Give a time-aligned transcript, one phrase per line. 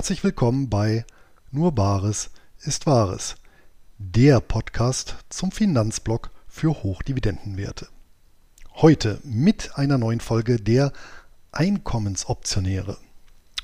[0.00, 1.04] Herzlich willkommen bei
[1.50, 2.30] Nur Bares
[2.62, 3.34] ist Wahres,
[3.98, 7.86] der Podcast zum Finanzblock für Hochdividendenwerte.
[8.76, 10.94] Heute mit einer neuen Folge der
[11.52, 12.96] Einkommensoptionäre.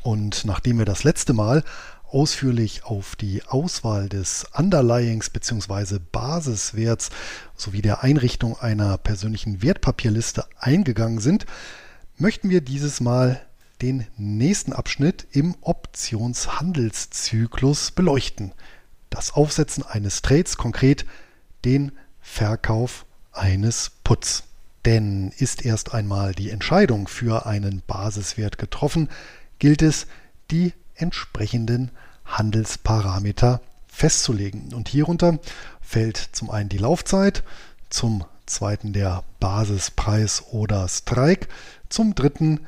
[0.02, 1.64] Und nachdem wir das letzte Mal
[2.04, 6.00] ausführlich auf die Auswahl des Underlyings bzw.
[6.12, 7.08] Basiswerts
[7.56, 11.46] sowie der Einrichtung einer persönlichen Wertpapierliste eingegangen sind,
[12.18, 13.40] möchten wir dieses Mal
[13.82, 18.52] den nächsten Abschnitt im Optionshandelszyklus beleuchten.
[19.10, 21.04] Das Aufsetzen eines Trades, konkret
[21.64, 24.44] den Verkauf eines Puts.
[24.84, 29.08] Denn ist erst einmal die Entscheidung für einen Basiswert getroffen,
[29.58, 30.06] gilt es,
[30.50, 31.90] die entsprechenden
[32.24, 34.72] Handelsparameter festzulegen.
[34.74, 35.38] Und hierunter
[35.80, 37.42] fällt zum einen die Laufzeit,
[37.90, 41.48] zum zweiten der Basispreis oder Strike,
[41.88, 42.60] zum dritten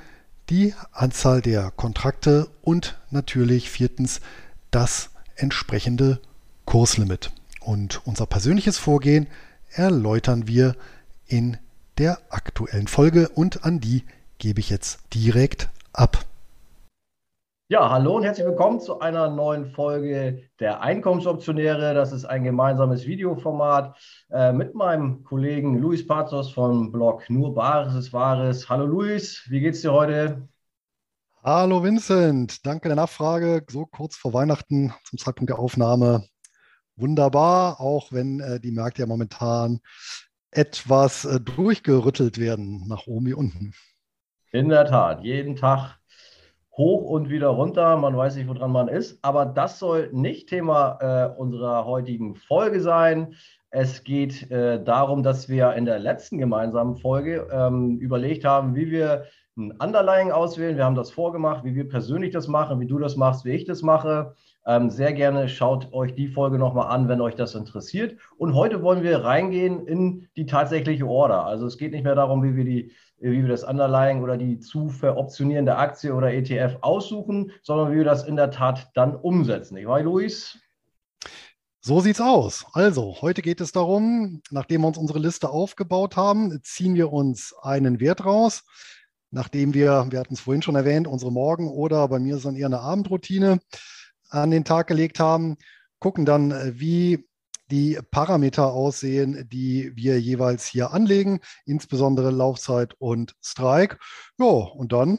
[0.50, 4.20] die Anzahl der Kontrakte und natürlich viertens
[4.70, 6.20] das entsprechende
[6.64, 7.30] Kurslimit.
[7.60, 9.26] Und unser persönliches Vorgehen
[9.70, 10.74] erläutern wir
[11.26, 11.58] in
[11.98, 14.04] der aktuellen Folge und an die
[14.38, 16.24] gebe ich jetzt direkt ab.
[17.70, 21.92] Ja, hallo und herzlich willkommen zu einer neuen Folge der Einkommensoptionäre.
[21.92, 23.94] Das ist ein gemeinsames Videoformat
[24.30, 28.70] äh, mit meinem Kollegen Luis Pazos vom Blog Nur Bares ist Wahres.
[28.70, 30.48] Hallo Luis, wie geht's dir heute?
[31.44, 33.62] Hallo Vincent, danke der Nachfrage.
[33.68, 36.24] So kurz vor Weihnachten zum Zeitpunkt der Aufnahme.
[36.96, 39.80] Wunderbar, auch wenn äh, die Märkte ja momentan
[40.50, 43.74] etwas äh, durchgerüttelt werden, nach oben wie unten.
[44.52, 45.98] In der Tat, jeden Tag
[46.78, 47.96] hoch und wieder runter.
[47.96, 49.18] Man weiß nicht, woran man ist.
[49.22, 53.34] Aber das soll nicht Thema äh, unserer heutigen Folge sein.
[53.70, 58.90] Es geht äh, darum, dass wir in der letzten gemeinsamen Folge ähm, überlegt haben, wie
[58.90, 59.24] wir
[59.58, 60.76] ein Underlying auswählen.
[60.76, 63.64] Wir haben das vorgemacht, wie wir persönlich das machen, wie du das machst, wie ich
[63.64, 64.34] das mache.
[64.66, 68.16] Ähm, sehr gerne schaut euch die Folge nochmal an, wenn euch das interessiert.
[68.36, 71.46] Und heute wollen wir reingehen in die tatsächliche Order.
[71.46, 74.60] Also es geht nicht mehr darum, wie wir die wie wir das Underlying oder die
[74.60, 79.74] zu veroptionierende Aktie oder ETF aussuchen, sondern wie wir das in der Tat dann umsetzen.
[79.74, 80.58] Nicht wahr, Luis?
[81.80, 82.66] So sieht's aus.
[82.72, 87.54] Also, heute geht es darum, nachdem wir uns unsere Liste aufgebaut haben, ziehen wir uns
[87.62, 88.64] einen Wert raus.
[89.30, 92.56] Nachdem wir, wir hatten es vorhin schon erwähnt, unsere Morgen- oder bei mir ist dann
[92.56, 93.60] eher eine Abendroutine
[94.28, 95.56] an den Tag gelegt haben,
[95.98, 97.26] gucken dann, wie
[97.70, 103.98] die Parameter aussehen, die wir jeweils hier anlegen, insbesondere Laufzeit und Strike.
[104.38, 105.18] Ja, und dann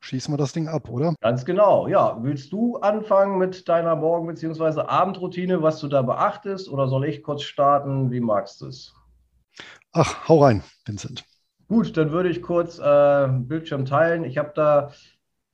[0.00, 1.14] schießen wir das Ding ab, oder?
[1.20, 2.18] Ganz genau, ja.
[2.22, 4.80] Willst du anfangen mit deiner Morgen- bzw.
[4.80, 8.10] Abendroutine, was du da beachtest, oder soll ich kurz starten?
[8.10, 8.94] Wie magst du es?
[9.92, 11.24] Ach, hau rein, Vincent.
[11.68, 14.24] Gut, dann würde ich kurz äh, Bildschirm teilen.
[14.24, 14.92] Ich habe da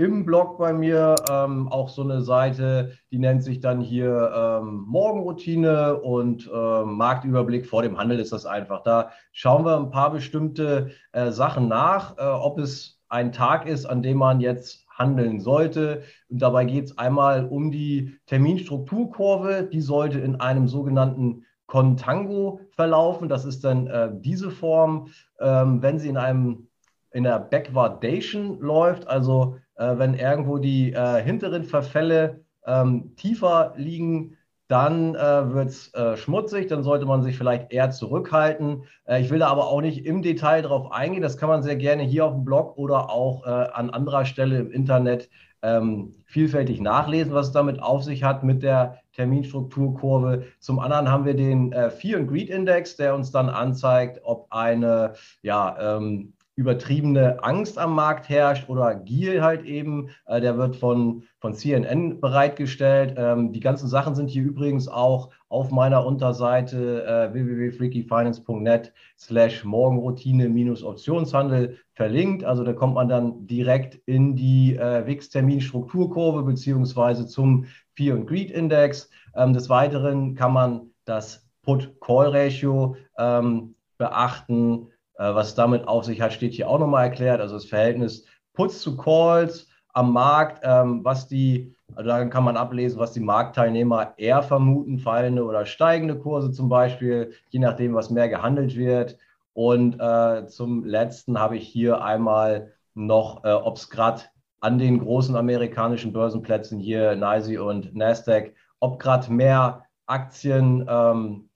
[0.02, 4.84] im Blog bei mir ähm, auch so eine Seite, die nennt sich dann hier ähm,
[4.88, 8.82] Morgenroutine und äh, Marktüberblick vor dem Handel ist das einfach.
[8.82, 13.86] Da schauen wir ein paar bestimmte äh, Sachen nach, äh, ob es ein Tag ist,
[13.86, 16.02] an dem man jetzt handeln sollte.
[16.28, 19.68] Und dabei geht es einmal um die Terminstrukturkurve.
[19.72, 23.28] Die sollte in einem sogenannten Contango verlaufen.
[23.28, 25.08] Das ist dann äh, diese Form,
[25.38, 26.66] ähm, wenn sie in einem
[27.12, 34.36] in der Backwardation läuft, also äh, wenn irgendwo die äh, hinteren Verfälle ähm, tiefer liegen,
[34.68, 38.84] dann äh, wird es äh, schmutzig, dann sollte man sich vielleicht eher zurückhalten.
[39.04, 41.22] Äh, ich will da aber auch nicht im Detail drauf eingehen.
[41.22, 44.58] Das kann man sehr gerne hier auf dem Blog oder auch äh, an anderer Stelle
[44.58, 45.28] im Internet
[45.62, 50.44] ähm, vielfältig nachlesen, was es damit auf sich hat mit der Terminstrukturkurve.
[50.58, 54.46] Zum anderen haben wir den äh, Fear and Greed Index, der uns dann anzeigt, ob
[54.50, 55.12] eine
[55.42, 60.10] ja, ähm, übertriebene Angst am Markt herrscht oder Gier halt eben.
[60.26, 63.14] Äh, der wird von, von CNN bereitgestellt.
[63.16, 71.78] Ähm, die ganzen Sachen sind hier übrigens auch auf meiner Unterseite äh, www.freakyfinance.net slash Morgenroutine-Optionshandel
[71.94, 72.44] verlinkt.
[72.44, 77.64] Also da kommt man dann direkt in die äh, WIX-Terminstrukturkurve beziehungsweise zum
[77.94, 79.08] Fear and Greed Index.
[79.34, 84.88] Ähm, des Weiteren kann man das Put-Call-Ratio ähm, beachten.
[85.16, 87.40] Äh, was damit auf sich hat, steht hier auch nochmal erklärt.
[87.40, 92.56] Also das Verhältnis Puts zu Calls am Markt, ähm, was die, also da kann man
[92.56, 98.10] ablesen, was die Marktteilnehmer eher vermuten, fallende oder steigende Kurse zum Beispiel, je nachdem, was
[98.10, 99.18] mehr gehandelt wird.
[99.54, 104.22] Und äh, zum letzten habe ich hier einmal noch, äh, ob es gerade
[104.60, 111.50] an den großen amerikanischen Börsenplätzen hier, NYSE und Nasdaq, ob gerade mehr Aktien ähm,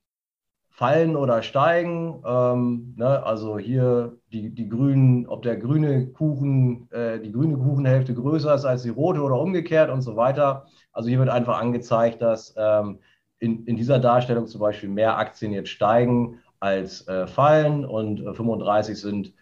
[0.77, 2.23] fallen oder steigen.
[2.27, 3.25] Ähm, ne?
[3.25, 8.67] Also hier die, die grünen, ob der grüne Kuchen, äh, die grüne Kuchenhälfte größer ist
[8.67, 10.67] als die rote oder umgekehrt und so weiter.
[10.93, 12.99] Also hier wird einfach angezeigt, dass ähm,
[13.39, 18.35] in, in dieser Darstellung zum Beispiel mehr Aktien jetzt steigen als äh, fallen und äh,
[18.35, 19.33] 35 sind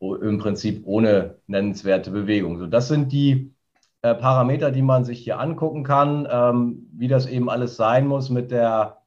[0.00, 2.58] im Prinzip ohne nennenswerte Bewegung.
[2.58, 3.54] So, das sind die
[4.02, 8.28] äh, Parameter, die man sich hier angucken kann, ähm, wie das eben alles sein muss
[8.30, 8.99] mit der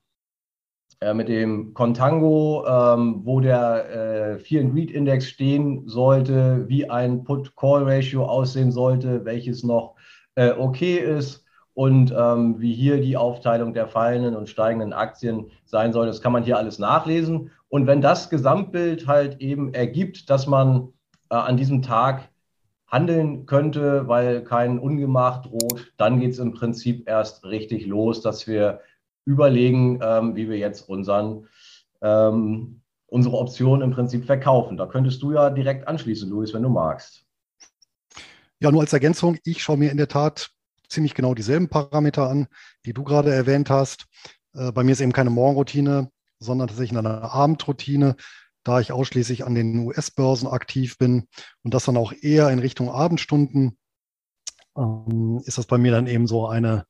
[1.04, 6.90] äh, mit dem Contango, ähm, wo der äh, Fear and Greed Index stehen sollte, wie
[6.90, 9.96] ein Put-Call-Ratio aussehen sollte, welches noch
[10.36, 15.92] äh, okay ist und ähm, wie hier die Aufteilung der fallenden und steigenden Aktien sein
[15.94, 16.06] soll.
[16.06, 17.52] Das kann man hier alles nachlesen.
[17.70, 20.90] Und wenn das Gesamtbild halt eben ergibt, dass man
[21.30, 22.30] äh, an diesem Tag
[22.88, 28.46] handeln könnte, weil kein Ungemach droht, dann geht es im Prinzip erst richtig los, dass
[28.46, 28.82] wir
[29.26, 31.48] überlegen, ähm, wie wir jetzt unseren,
[32.02, 34.78] ähm, unsere Option im Prinzip verkaufen.
[34.78, 37.26] Da könntest du ja direkt anschließen, Luis, wenn du magst.
[38.60, 40.52] Ja, nur als Ergänzung, ich schaue mir in der Tat
[40.88, 42.48] ziemlich genau dieselben Parameter an,
[42.86, 44.06] die du gerade erwähnt hast.
[44.54, 46.10] Äh, bei mir ist eben keine Morgenroutine,
[46.40, 48.16] sondern tatsächlich eine Abendroutine,
[48.64, 51.28] da ich ausschließlich an den US-Börsen aktiv bin
[51.64, 53.78] und das dann auch eher in Richtung Abendstunden,
[54.78, 56.86] ähm, ist das bei mir dann eben so eine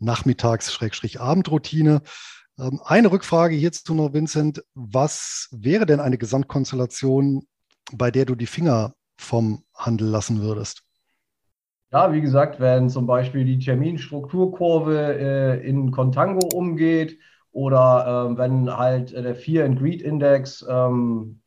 [0.00, 2.02] Nachmittags-Abendroutine.
[2.58, 4.64] Ähm, eine Rückfrage hierzu noch, Vincent.
[4.74, 7.46] Was wäre denn eine Gesamtkonstellation,
[7.92, 10.82] bei der du die Finger vom Handel lassen würdest?
[11.92, 17.18] Ja, wie gesagt, wenn zum Beispiel die Terminstrukturkurve äh, in Contango umgeht
[17.50, 21.40] oder äh, wenn halt der Fear and Greed Index ähm,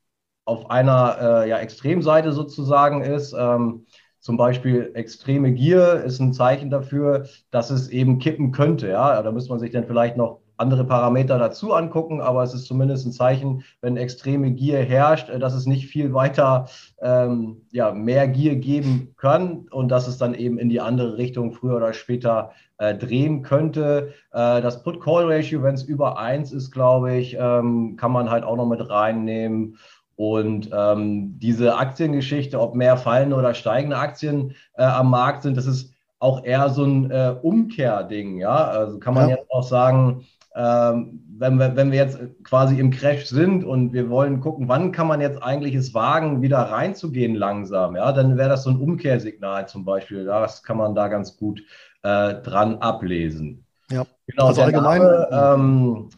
[0.46, 3.86] auf einer äh, ja, Extremseite sozusagen ist, ähm,
[4.24, 8.88] zum Beispiel extreme Gier ist ein Zeichen dafür, dass es eben kippen könnte.
[8.88, 12.66] Ja, da müsste man sich dann vielleicht noch andere Parameter dazu angucken, aber es ist
[12.66, 16.70] zumindest ein Zeichen, wenn extreme Gier herrscht, äh, dass es nicht viel weiter
[17.02, 21.52] ähm, ja, mehr Gier geben kann und dass es dann eben in die andere Richtung
[21.52, 24.14] früher oder später äh, drehen könnte.
[24.32, 28.56] Äh, das Put-Call-Ratio, wenn es über 1 ist, glaube ich, ähm, kann man halt auch
[28.56, 29.78] noch mit reinnehmen.
[30.16, 35.66] Und ähm, diese Aktiengeschichte, ob mehr fallende oder steigende Aktien äh, am Markt sind, das
[35.66, 38.38] ist auch eher so ein äh, Umkehrding.
[38.38, 39.36] Ja, also kann man ja.
[39.36, 40.26] jetzt auch sagen,
[40.56, 44.92] ähm, wenn, wir, wenn wir jetzt quasi im Crash sind und wir wollen gucken, wann
[44.92, 48.78] kann man jetzt eigentlich es wagen, wieder reinzugehen langsam, ja, dann wäre das so ein
[48.78, 50.26] Umkehrsignal zum Beispiel.
[50.26, 51.64] Das kann man da ganz gut
[52.04, 53.66] äh, dran ablesen.
[53.90, 54.48] Ja, genau.
[54.48, 55.02] Also allgemein.
[55.02, 56.10] Name, ähm,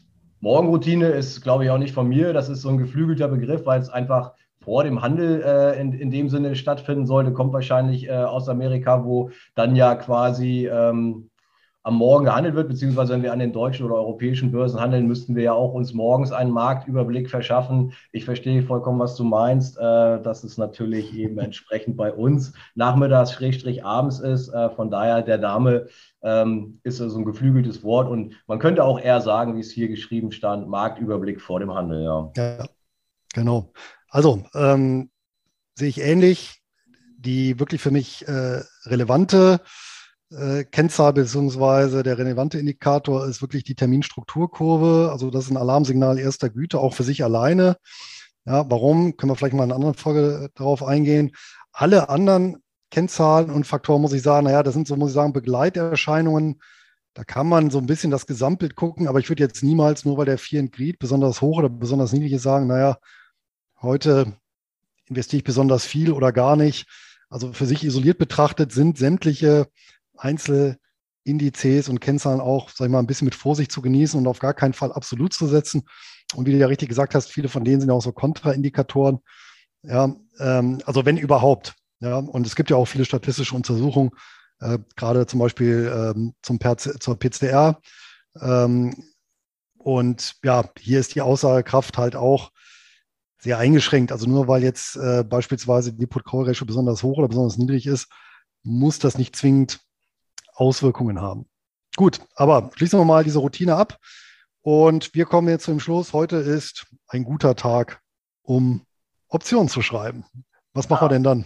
[0.46, 2.32] Morgenroutine ist, glaube ich, auch nicht von mir.
[2.32, 6.12] Das ist so ein geflügelter Begriff, weil es einfach vor dem Handel äh, in, in
[6.12, 7.34] dem Sinne stattfinden sollte.
[7.34, 11.32] Kommt wahrscheinlich äh, aus Amerika, wo dann ja quasi ähm,
[11.86, 15.36] am Morgen gehandelt wird, beziehungsweise wenn wir an den deutschen oder europäischen Börsen handeln, müssten
[15.36, 17.94] wir ja auch uns morgens einen Marktüberblick verschaffen.
[18.12, 19.78] Ich verstehe vollkommen, was du meinst.
[19.78, 23.38] Äh, dass es natürlich eben entsprechend bei uns nachmittags
[23.84, 24.50] abends ist.
[24.50, 25.88] Äh, von daher, der Name
[26.24, 29.88] ähm, ist so ein geflügeltes Wort und man könnte auch eher sagen, wie es hier
[29.88, 32.04] geschrieben stand, Marktüberblick vor dem Handel.
[32.04, 32.66] Ja, ja
[33.34, 33.72] genau.
[34.10, 35.12] Also ähm,
[35.76, 36.62] sehe ich ähnlich.
[37.18, 39.60] Die wirklich für mich äh, relevante
[40.72, 42.04] Kennzahl bzw.
[42.04, 45.10] der relevante Indikator ist wirklich die Terminstrukturkurve.
[45.12, 47.78] Also das ist ein Alarmsignal erster Güte, auch für sich alleine.
[48.46, 49.18] Ja, warum?
[49.18, 51.32] Können wir vielleicht mal in einer anderen Folge darauf eingehen.
[51.72, 52.58] Alle anderen
[52.92, 56.62] Kennzahlen und Faktoren muss ich sagen, naja, das sind so, muss ich sagen, Begleiterscheinungen.
[57.14, 60.18] Da kann man so ein bisschen das Gesamtbild gucken, aber ich würde jetzt niemals, nur
[60.18, 62.98] weil der Fear and Greed besonders hoch oder besonders niedrig ist, sagen, naja,
[63.82, 64.34] heute
[65.08, 66.88] investiere ich besonders viel oder gar nicht.
[67.30, 69.68] Also für sich isoliert betrachtet sind sämtliche
[70.18, 74.40] Einzelindizes und Kennzahlen auch, sag ich mal, ein bisschen mit Vorsicht zu genießen und auf
[74.40, 75.84] gar keinen Fall absolut zu setzen.
[76.36, 79.20] Und wie du ja richtig gesagt hast, viele von denen sind ja auch so Kontraindikatoren.
[79.84, 81.76] Ja, ähm, also wenn überhaupt.
[82.00, 84.12] Ja, und es gibt ja auch viele statistische Untersuchungen,
[84.60, 86.60] äh, gerade zum Beispiel ähm, zum
[87.00, 87.80] zur PCR.
[88.42, 88.96] Ähm,
[89.78, 92.52] und ja, hier ist die Aussagekraft halt auch
[93.40, 94.12] sehr eingeschränkt.
[94.12, 98.08] Also nur weil jetzt äh, beispielsweise die Put-Call-Ratio besonders hoch oder besonders niedrig ist,
[98.64, 99.82] muss das nicht zwingend
[100.56, 101.46] Auswirkungen haben.
[101.96, 103.98] Gut, aber schließen wir mal diese Routine ab.
[104.62, 106.12] Und wir kommen jetzt zum Schluss.
[106.12, 108.02] Heute ist ein guter Tag,
[108.42, 108.82] um
[109.28, 110.26] Optionen zu schreiben.
[110.74, 111.12] Was machen ja.
[111.12, 111.46] wir denn dann?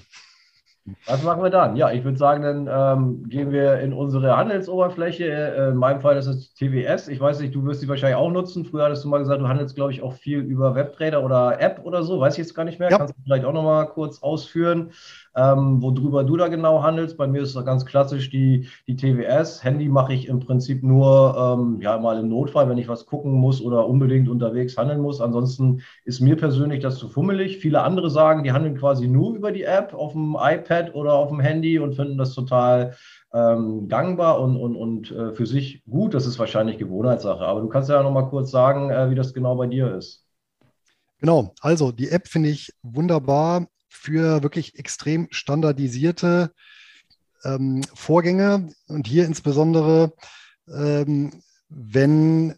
[1.05, 1.75] Was machen wir dann?
[1.75, 5.25] Ja, ich würde sagen, dann ähm, gehen wir in unsere Handelsoberfläche.
[5.25, 7.07] Äh, in meinem Fall ist es TWS.
[7.09, 8.65] Ich weiß nicht, du wirst sie wahrscheinlich auch nutzen.
[8.65, 11.81] Früher hattest du mal gesagt, du handelst, glaube ich, auch viel über Webtrader oder App
[11.83, 12.19] oder so.
[12.19, 12.89] Weiß ich jetzt gar nicht mehr.
[12.89, 12.97] Ja.
[12.97, 14.91] Kannst du vielleicht auch noch mal kurz ausführen.
[15.39, 17.17] Ähm, worüber du da genau handelst.
[17.17, 19.63] Bei mir ist das ganz klassisch die, die TWS.
[19.63, 23.31] Handy mache ich im Prinzip nur ähm, ja, mal im Notfall, wenn ich was gucken
[23.31, 25.21] muss oder unbedingt unterwegs handeln muss.
[25.21, 27.57] Ansonsten ist mir persönlich das zu fummelig.
[27.59, 31.29] Viele andere sagen, die handeln quasi nur über die App auf dem iPad oder auf
[31.29, 32.95] dem Handy und finden das total
[33.33, 36.13] ähm, gangbar und, und, und äh, für sich gut.
[36.13, 37.45] Das ist wahrscheinlich Gewohnheitssache.
[37.45, 40.25] Aber du kannst ja noch mal kurz sagen, äh, wie das genau bei dir ist.
[41.21, 43.67] Genau, also die App finde ich wunderbar
[43.99, 46.53] für wirklich extrem standardisierte
[47.43, 50.13] ähm, Vorgänge und hier insbesondere,
[50.67, 52.55] ähm, wenn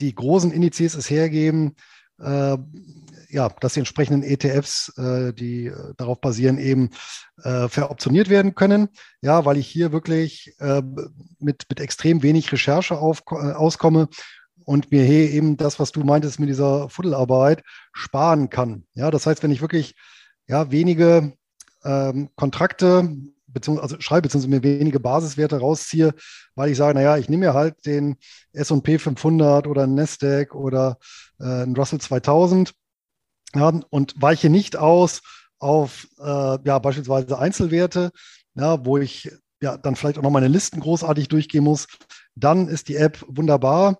[0.00, 1.76] die großen Indizes es hergeben,
[2.18, 2.56] äh,
[3.28, 6.90] ja, dass die entsprechenden ETFs, äh, die äh, darauf basieren, eben
[7.42, 8.88] äh, veroptioniert werden können.
[9.20, 10.82] Ja, weil ich hier wirklich äh,
[11.38, 14.08] mit, mit extrem wenig Recherche auf, äh, auskomme
[14.64, 17.62] und mir hier eben das, was du meintest mit dieser Fuddelarbeit,
[17.92, 18.84] sparen kann.
[18.94, 19.94] Ja, das heißt, wenn ich wirklich
[20.48, 21.32] ja, wenige
[21.84, 23.16] ähm, Kontrakte
[23.52, 26.14] beziehungsweise also schreibe, beziehungsweise mir wenige Basiswerte rausziehe,
[26.54, 28.16] weil ich sage, naja, ich nehme mir halt den
[28.52, 30.98] S&P 500 oder einen Nasdaq oder
[31.38, 32.72] äh, einen Russell 2000
[33.54, 35.22] ja, und weiche nicht aus
[35.58, 38.10] auf äh, ja, beispielsweise Einzelwerte,
[38.54, 39.30] ja, wo ich
[39.62, 41.86] ja, dann vielleicht auch noch meine Listen großartig durchgehen muss,
[42.34, 43.98] dann ist die App wunderbar,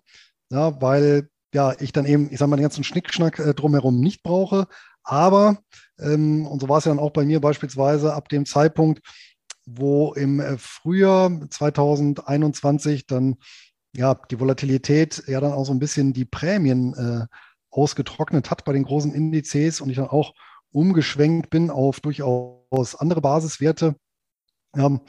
[0.49, 4.23] ja, weil ja, ich dann eben, ich sage mal, den ganzen Schnickschnack äh, drumherum nicht
[4.23, 4.67] brauche.
[5.03, 5.59] Aber,
[5.97, 9.01] und so war es ja dann auch bei mir beispielsweise ab dem Zeitpunkt,
[9.65, 13.35] wo im äh, Frühjahr 2021 dann
[13.95, 17.27] ja die Volatilität ja dann auch so ein bisschen die Prämien äh,
[17.69, 20.33] ausgetrocknet hat bei den großen Indizes und ich dann auch
[20.71, 23.95] umgeschwenkt bin auf durchaus andere Basiswerte.
[24.75, 24.99] Ja,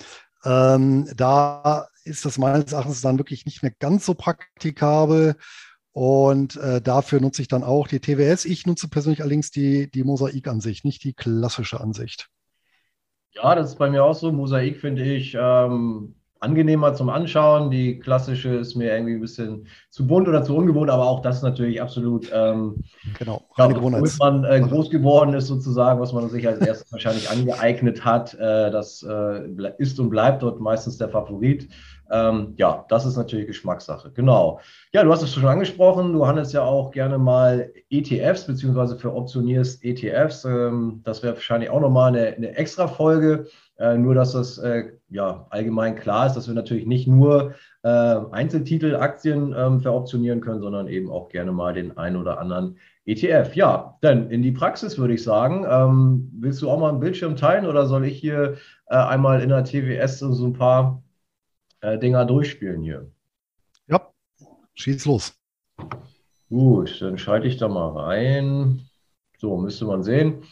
[0.44, 5.36] ähm, da ist das meines Erachtens dann wirklich nicht mehr ganz so praktikabel.
[5.94, 8.46] Und äh, dafür nutze ich dann auch die TWS.
[8.46, 12.28] Ich nutze persönlich allerdings die, die Mosaik-Ansicht, nicht die klassische Ansicht.
[13.30, 14.32] Ja, das ist bei mir auch so.
[14.32, 17.70] Mosaik finde ich ähm, angenehmer zum Anschauen.
[17.70, 21.42] Die klassische ist mir irgendwie ein bisschen zu bunt oder zu ungewohnt, aber auch das
[21.42, 22.28] natürlich absolut.
[22.34, 22.82] Ähm,
[23.16, 24.00] genau, reine Gewohnheit.
[24.00, 28.34] Womit man äh, groß geworden ist, sozusagen, was man sich als erstes wahrscheinlich angeeignet hat.
[28.34, 31.68] Äh, das äh, ist und bleibt dort meistens der Favorit.
[32.10, 34.10] Ähm, ja, das ist natürlich Geschmackssache.
[34.12, 34.60] Genau.
[34.92, 36.12] Ja, du hast es schon angesprochen.
[36.12, 40.44] Du handelst ja auch gerne mal ETFs, beziehungsweise für optionierst ETFs.
[40.44, 43.46] Ähm, das wäre wahrscheinlich auch nochmal eine, eine extra Folge.
[43.78, 47.88] Äh, nur, dass das äh, ja allgemein klar ist, dass wir natürlich nicht nur äh,
[47.88, 53.54] Einzeltitel, Aktien ähm, veroptionieren können, sondern eben auch gerne mal den einen oder anderen ETF.
[53.54, 55.66] Ja, dann in die Praxis würde ich sagen.
[55.68, 58.54] Ähm, willst du auch mal einen Bildschirm teilen oder soll ich hier
[58.86, 61.02] äh, einmal in der TWS so ein paar
[61.84, 63.10] äh, Dinger durchspielen hier?
[63.86, 64.00] Ja,
[64.74, 65.34] schieß los.
[66.48, 68.82] Gut, dann schalte ich da mal rein.
[69.38, 70.42] So, müsste man sehen.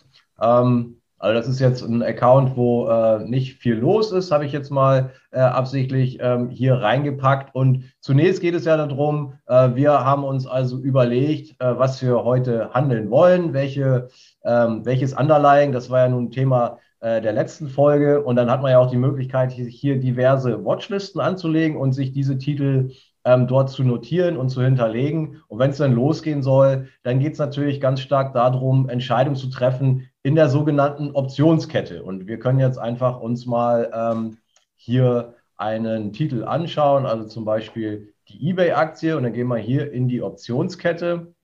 [0.40, 4.50] Ähm, also das ist jetzt ein Account, wo äh, nicht viel los ist, habe ich
[4.50, 7.54] jetzt mal äh, absichtlich ähm, hier reingepackt.
[7.54, 12.24] Und zunächst geht es ja darum, äh, wir haben uns also überlegt, äh, was wir
[12.24, 14.08] heute handeln wollen, welche,
[14.44, 18.22] ähm, welches Underlying, das war ja nun Thema der letzten Folge.
[18.22, 22.38] Und dann hat man ja auch die Möglichkeit, hier diverse Watchlisten anzulegen und sich diese
[22.38, 22.90] Titel
[23.24, 25.42] ähm, dort zu notieren und zu hinterlegen.
[25.48, 29.48] Und wenn es dann losgehen soll, dann geht es natürlich ganz stark darum, Entscheidungen zu
[29.48, 32.02] treffen in der sogenannten Optionskette.
[32.02, 34.38] Und wir können jetzt einfach uns mal ähm,
[34.76, 40.08] hier einen Titel anschauen, also zum Beispiel die eBay-Aktie und dann gehen wir hier in
[40.08, 41.34] die Optionskette.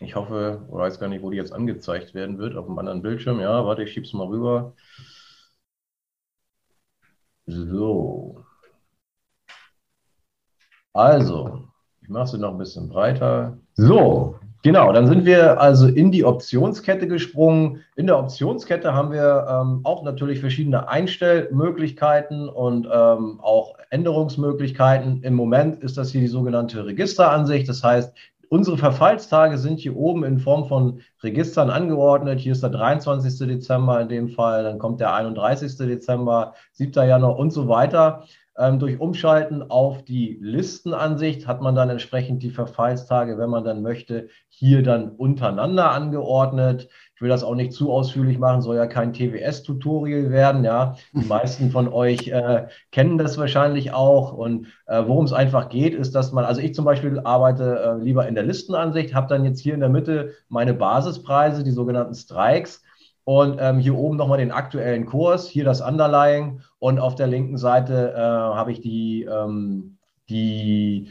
[0.00, 3.02] Ich hoffe, ich weiß gar nicht, wo die jetzt angezeigt werden wird, auf einem anderen
[3.02, 3.38] Bildschirm.
[3.40, 4.74] Ja, warte, ich schiebe es mal rüber.
[7.46, 8.44] So.
[10.92, 11.68] Also,
[12.02, 13.58] ich mache sie noch ein bisschen breiter.
[13.74, 17.84] So, genau, dann sind wir also in die Optionskette gesprungen.
[17.96, 25.22] In der Optionskette haben wir ähm, auch natürlich verschiedene Einstellmöglichkeiten und ähm, auch Änderungsmöglichkeiten.
[25.22, 27.68] Im Moment ist das hier die sogenannte Registeransicht.
[27.68, 28.14] Das heißt,
[28.50, 32.40] unsere Verfallstage sind hier oben in Form von Registern angeordnet.
[32.40, 33.48] Hier ist der 23.
[33.48, 35.78] Dezember in dem Fall, dann kommt der 31.
[35.78, 36.92] Dezember, 7.
[37.08, 38.24] Januar und so weiter.
[38.58, 43.82] Ähm, durch Umschalten auf die Listenansicht hat man dann entsprechend die Verfallstage, wenn man dann
[43.82, 46.88] möchte, hier dann untereinander angeordnet.
[47.20, 50.64] Ich will das auch nicht zu ausführlich machen, soll ja kein TWS-Tutorial werden.
[50.64, 54.32] Ja, die meisten von euch äh, kennen das wahrscheinlich auch.
[54.32, 58.02] Und äh, worum es einfach geht, ist, dass man, also ich zum Beispiel arbeite äh,
[58.02, 62.14] lieber in der Listenansicht, habe dann jetzt hier in der Mitte meine Basispreise, die sogenannten
[62.14, 62.82] Strikes
[63.24, 67.58] und ähm, hier oben nochmal den aktuellen Kurs, hier das Underlying und auf der linken
[67.58, 69.98] Seite äh, habe ich die, ähm,
[70.30, 71.08] die,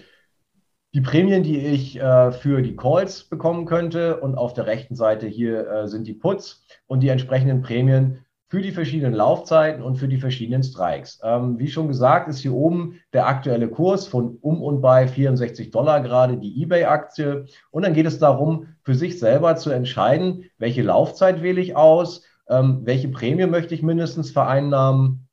[0.93, 5.27] die Prämien, die ich äh, für die Calls bekommen könnte und auf der rechten Seite
[5.27, 10.07] hier äh, sind die Puts und die entsprechenden Prämien für die verschiedenen Laufzeiten und für
[10.07, 11.19] die verschiedenen Strikes.
[11.23, 15.69] Ähm, wie schon gesagt, ist hier oben der aktuelle Kurs von um und bei 64
[15.69, 17.45] Dollar gerade die eBay-Aktie.
[17.69, 22.23] Und dann geht es darum, für sich selber zu entscheiden, welche Laufzeit wähle ich aus,
[22.49, 25.28] ähm, welche Prämie möchte ich mindestens vereinnahmen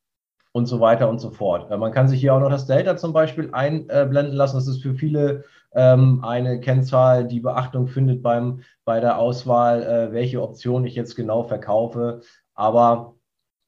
[0.57, 1.71] und so weiter und so fort.
[1.71, 4.57] Äh, man kann sich hier auch noch das Delta zum Beispiel einblenden lassen.
[4.57, 10.11] Das ist für viele ähm, eine Kennzahl, die Beachtung findet beim, bei der Auswahl, äh,
[10.11, 12.21] welche Option ich jetzt genau verkaufe.
[12.55, 13.13] Aber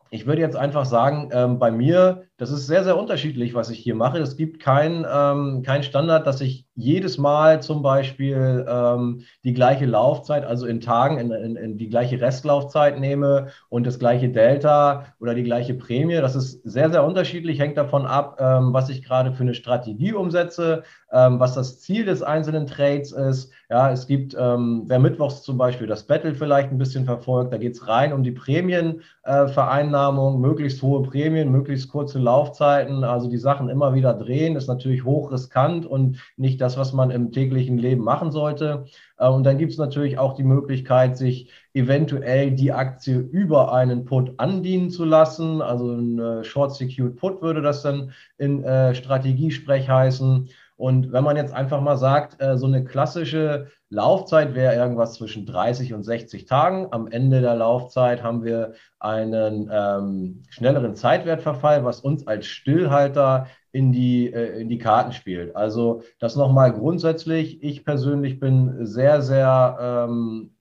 [0.10, 3.80] ich würde jetzt einfach sagen, ähm, bei mir, das ist sehr, sehr unterschiedlich, was ich
[3.80, 4.18] hier mache.
[4.20, 9.86] Es gibt kein, ähm, kein Standard, dass ich jedes Mal zum Beispiel ähm, die gleiche
[9.86, 15.08] Laufzeit, also in Tagen, in, in, in, die gleiche Restlaufzeit nehme und das gleiche Delta
[15.20, 16.16] oder die gleiche Prämie.
[16.16, 20.14] Das ist sehr, sehr unterschiedlich, hängt davon ab, ähm, was ich gerade für eine Strategie
[20.14, 23.52] umsetze, ähm, was das Ziel des einzelnen Trades ist.
[23.70, 27.58] Ja, es gibt, ähm, wer mittwochs zum Beispiel das Battle vielleicht ein bisschen verfolgt, da
[27.58, 33.40] geht es rein um die Prämienvereinnahmung, äh, möglichst hohe Prämien, möglichst kurze Laufzeiten, also die
[33.40, 37.80] Sachen immer wieder drehen, ist natürlich hoch riskant und nicht das, was man im täglichen
[37.80, 38.86] Leben machen sollte.
[39.18, 44.06] Äh, und dann gibt es natürlich auch die Möglichkeit, sich eventuell die Aktie über einen
[44.06, 45.64] Put andienen zu lassen.
[45.64, 50.50] Also ein äh, Short Secured Put würde das dann in äh, Strategiesprech heißen.
[50.80, 55.46] Und wenn man jetzt einfach mal sagt, äh, so eine klassische Laufzeit wäre irgendwas zwischen
[55.46, 56.88] 30 und 60 Tagen.
[56.92, 63.92] Am Ende der Laufzeit haben wir einen ähm, schnelleren Zeitwertverfall, was uns als Stillhalter in
[63.92, 65.54] die, äh, in die Karten spielt.
[65.54, 67.62] Also das nochmal grundsätzlich.
[67.62, 70.56] Ich persönlich bin sehr, sehr ähm,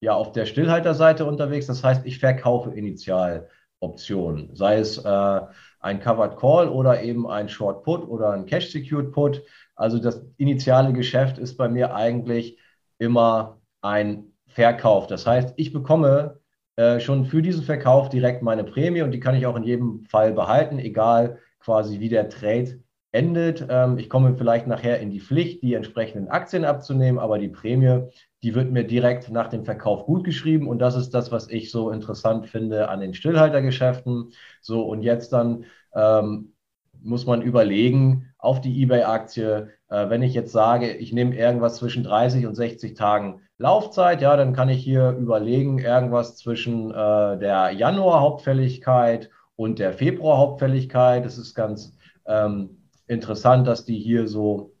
[0.00, 1.68] ja, auf der Stillhalterseite unterwegs.
[1.68, 5.40] Das heißt, ich verkaufe Initialoptionen, sei es äh,
[5.84, 9.42] ein Covered Call oder eben ein Short Put oder ein Cash Secured Put.
[9.76, 12.58] Also das initiale Geschäft ist bei mir eigentlich
[12.98, 15.06] immer ein Verkauf.
[15.08, 16.40] Das heißt, ich bekomme
[16.76, 20.04] äh, schon für diesen Verkauf direkt meine Prämie und die kann ich auch in jedem
[20.04, 22.80] Fall behalten, egal quasi wie der Trade
[23.12, 23.66] endet.
[23.68, 28.08] Ähm, ich komme vielleicht nachher in die Pflicht, die entsprechenden Aktien abzunehmen, aber die Prämie,
[28.44, 31.70] die wird mir direkt nach dem Verkauf gut geschrieben und das ist das, was ich
[31.70, 34.32] so interessant finde an den Stillhaltergeschäften.
[34.60, 36.52] So und jetzt dann ähm,
[37.02, 42.04] muss man überlegen auf die eBay-Aktie, äh, wenn ich jetzt sage, ich nehme irgendwas zwischen
[42.04, 47.70] 30 und 60 Tagen Laufzeit, ja, dann kann ich hier überlegen, irgendwas zwischen äh, der
[47.70, 51.24] Januar-Hauptfälligkeit und der Februar-Hauptfälligkeit.
[51.24, 54.74] Es ist ganz ähm, interessant, dass die hier so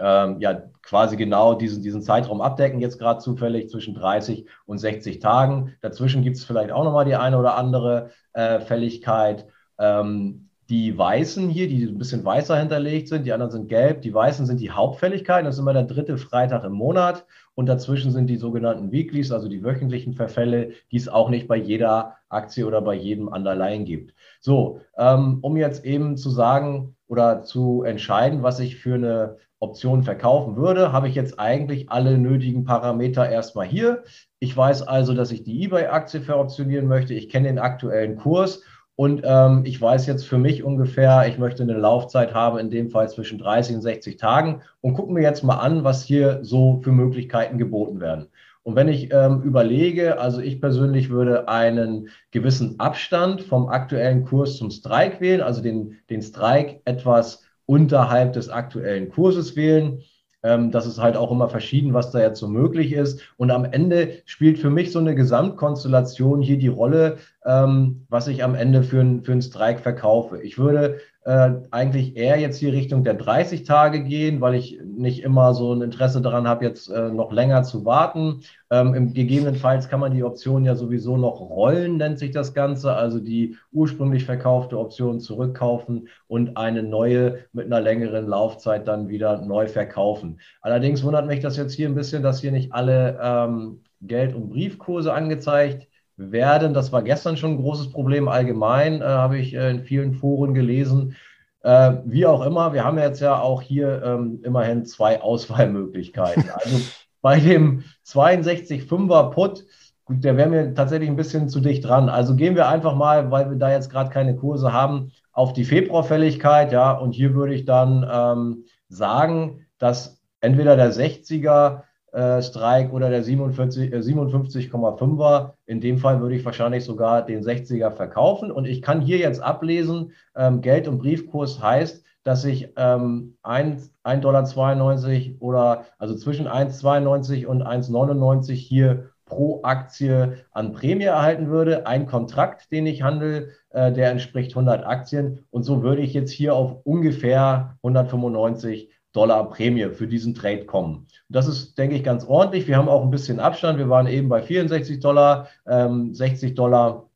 [0.00, 5.18] ähm, ja quasi genau diesen, diesen Zeitraum abdecken, jetzt gerade zufällig zwischen 30 und 60
[5.18, 5.74] Tagen.
[5.82, 9.46] Dazwischen gibt es vielleicht auch nochmal die eine oder andere äh, Fälligkeit.
[9.78, 14.00] Ähm, die Weißen hier, die ein bisschen weißer hinterlegt sind, die anderen sind gelb.
[14.00, 17.26] Die Weißen sind die Hauptfälligkeiten, das ist immer der dritte Freitag im Monat.
[17.54, 21.56] Und dazwischen sind die sogenannten Weeklies, also die wöchentlichen Verfälle, die es auch nicht bei
[21.56, 24.14] jeder Aktie oder bei jedem Underlying gibt.
[24.40, 30.04] So, ähm, um jetzt eben zu sagen oder zu entscheiden, was ich für eine Option
[30.04, 34.04] verkaufen würde, habe ich jetzt eigentlich alle nötigen Parameter erstmal hier.
[34.38, 37.14] Ich weiß also, dass ich die eBay-Aktie veroptionieren möchte.
[37.14, 38.62] Ich kenne den aktuellen Kurs
[38.94, 42.90] und ähm, ich weiß jetzt für mich ungefähr, ich möchte eine Laufzeit haben, in dem
[42.90, 44.62] Fall zwischen 30 und 60 Tagen.
[44.80, 48.26] Und gucken wir jetzt mal an, was hier so für Möglichkeiten geboten werden.
[48.68, 54.58] Und wenn ich ähm, überlege, also ich persönlich würde einen gewissen Abstand vom aktuellen Kurs
[54.58, 60.02] zum Strike wählen, also den, den Strike etwas unterhalb des aktuellen Kurses wählen.
[60.42, 63.22] Ähm, das ist halt auch immer verschieden, was da jetzt so möglich ist.
[63.38, 68.44] Und am Ende spielt für mich so eine Gesamtkonstellation hier die Rolle, ähm, was ich
[68.44, 70.42] am Ende für, ein, für einen Strike verkaufe.
[70.42, 70.98] Ich würde
[71.28, 75.74] äh, eigentlich eher jetzt hier Richtung der 30 Tage gehen, weil ich nicht immer so
[75.74, 78.40] ein Interesse daran habe, jetzt äh, noch länger zu warten.
[78.70, 82.94] Ähm, im, gegebenenfalls kann man die Option ja sowieso noch rollen, nennt sich das Ganze,
[82.94, 89.42] also die ursprünglich verkaufte Option zurückkaufen und eine neue mit einer längeren Laufzeit dann wieder
[89.42, 90.40] neu verkaufen.
[90.62, 94.48] Allerdings wundert mich das jetzt hier ein bisschen, dass hier nicht alle ähm, Geld- und
[94.48, 96.74] Briefkurse angezeigt werden.
[96.74, 100.52] Das war gestern schon ein großes Problem allgemein, äh, habe ich äh, in vielen Foren
[100.52, 101.16] gelesen.
[101.62, 106.50] Äh, wie auch immer, wir haben jetzt ja auch hier ähm, immerhin zwei Auswahlmöglichkeiten.
[106.52, 106.80] Also
[107.22, 109.64] bei dem 62,5er Put,
[110.04, 112.08] gut, der wäre mir tatsächlich ein bisschen zu dicht dran.
[112.08, 115.64] Also gehen wir einfach mal, weil wir da jetzt gerade keine Kurse haben, auf die
[115.64, 116.72] Februarfälligkeit.
[116.72, 123.10] Ja, und hier würde ich dann ähm, sagen, dass entweder der 60er äh, Strike oder
[123.10, 125.52] der 47, äh, 57,5er.
[125.66, 128.50] In dem Fall würde ich wahrscheinlich sogar den 60er verkaufen.
[128.50, 134.20] Und ich kann hier jetzt ablesen, ähm, Geld- und Briefkurs heißt, dass ich ähm, 1,92
[134.20, 141.86] Dollar oder also zwischen 1,92 und 1,99 hier pro Aktie an Prämie erhalten würde.
[141.86, 145.46] Ein Kontrakt, den ich handle, äh, der entspricht 100 Aktien.
[145.50, 151.08] Und so würde ich jetzt hier auf ungefähr 195 Dollar Prämie für diesen Trade kommen.
[151.28, 152.68] Das ist, denke ich, ganz ordentlich.
[152.68, 153.76] Wir haben auch ein bisschen Abstand.
[153.76, 157.08] Wir waren eben bei 64 Dollar, ähm, 60 Dollar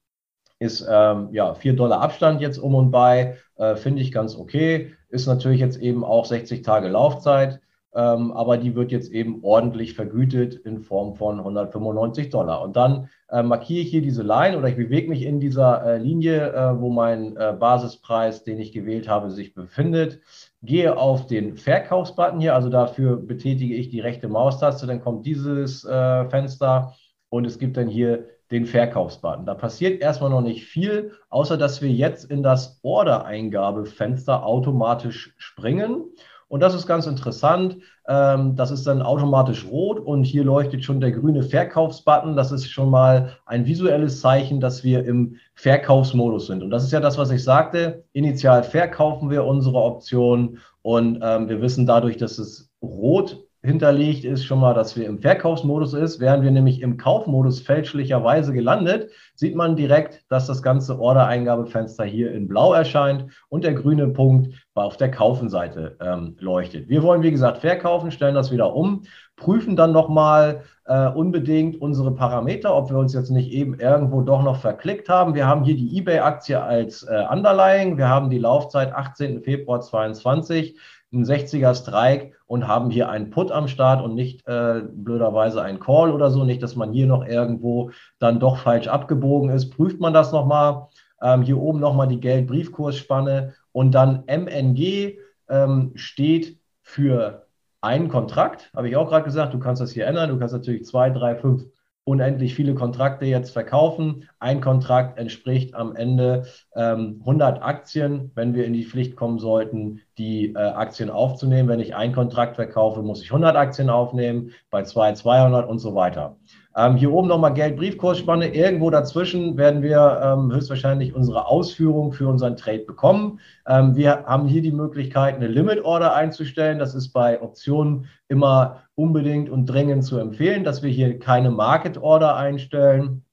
[0.59, 3.37] ist ähm, ja 4 Dollar Abstand jetzt um und bei.
[3.57, 4.93] Äh, Finde ich ganz okay.
[5.11, 7.61] Ist natürlich jetzt eben auch 60 Tage Laufzeit.
[7.95, 12.63] Ähm, aber die wird jetzt eben ordentlich vergütet in Form von 195 Dollar.
[12.63, 15.99] Und dann äh, markiere ich hier diese Line oder ich bewege mich in dieser äh,
[15.99, 20.21] Linie, äh, wo mein äh, Basispreis, den ich gewählt habe, sich befindet.
[20.63, 25.85] Gehe auf den Verkaufsbutton hier, also dafür betätige ich die rechte Maustaste, dann kommt dieses
[25.85, 26.95] äh, Fenster
[27.31, 29.47] und es gibt dann hier den Verkaufsbutton.
[29.47, 36.05] Da passiert erstmal noch nicht viel, außer dass wir jetzt in das Order-Eingabefenster automatisch springen.
[36.53, 37.79] Und das ist ganz interessant.
[38.07, 42.37] Ähm, das ist dann automatisch rot und hier leuchtet schon der grüne Verkaufsbutton.
[42.37, 46.63] Das ist schon mal ein visuelles Zeichen, dass wir im Verkaufsmodus sind.
[46.63, 48.05] Und das ist ja das, was ich sagte.
[48.13, 54.45] Initial verkaufen wir unsere Option und ähm, wir wissen dadurch, dass es rot hinterlegt ist
[54.45, 56.19] schon mal, dass wir im Verkaufsmodus ist.
[56.19, 62.33] Wären wir nämlich im Kaufmodus fälschlicherweise gelandet, sieht man direkt, dass das ganze Order-Eingabefenster hier
[62.33, 66.89] in blau erscheint und der grüne Punkt auf der Kaufenseite ähm, leuchtet.
[66.89, 69.03] Wir wollen, wie gesagt, verkaufen, stellen das wieder um,
[69.37, 74.43] prüfen dann nochmal äh, unbedingt unsere Parameter, ob wir uns jetzt nicht eben irgendwo doch
[74.43, 75.35] noch verklickt haben.
[75.35, 77.97] Wir haben hier die eBay-Aktie als äh, Underlying.
[77.97, 79.43] Wir haben die Laufzeit 18.
[79.43, 80.77] Februar 2022
[81.13, 85.81] ein 60er Strike und haben hier einen Put am Start und nicht äh, blöderweise einen
[85.81, 86.45] Call oder so.
[86.45, 89.71] Nicht, dass man hier noch irgendwo dann doch falsch abgebogen ist.
[89.71, 90.89] Prüft man das nochmal.
[91.21, 97.47] Ähm, hier oben nochmal die Geld-Briefkursspanne und dann MNG ähm, steht für
[97.81, 98.71] einen Kontrakt.
[98.75, 100.31] Habe ich auch gerade gesagt, du kannst das hier ändern.
[100.31, 101.65] Du kannst natürlich zwei, drei, fünf
[102.05, 104.29] unendlich viele Kontrakte jetzt verkaufen.
[104.41, 110.01] Ein Kontrakt entspricht am Ende ähm, 100 Aktien, wenn wir in die Pflicht kommen sollten,
[110.19, 111.69] die äh, Aktien aufzunehmen.
[111.69, 115.95] Wenn ich einen Kontrakt verkaufe, muss ich 100 Aktien aufnehmen, bei zwei 200 und so
[115.95, 116.37] weiter.
[116.77, 118.55] Ähm, hier oben nochmal Geld-Briefkursspanne.
[118.55, 123.41] Irgendwo dazwischen werden wir ähm, höchstwahrscheinlich unsere Ausführung für unseren Trade bekommen.
[123.67, 126.79] Ähm, wir haben hier die Möglichkeit, eine Limit-Order einzustellen.
[126.79, 132.37] Das ist bei Optionen immer unbedingt und dringend zu empfehlen, dass wir hier keine Market-Order
[132.37, 133.25] einstellen.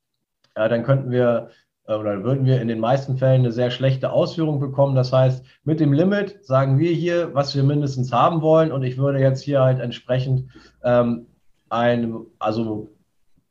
[0.58, 1.50] Ja, dann könnten wir
[1.90, 4.96] äh, oder würden wir in den meisten Fällen eine sehr schlechte Ausführung bekommen.
[4.96, 8.72] Das heißt, mit dem Limit sagen wir hier, was wir mindestens haben wollen.
[8.72, 10.50] Und ich würde jetzt hier halt entsprechend
[10.84, 11.28] ähm,
[11.70, 12.90] ein, also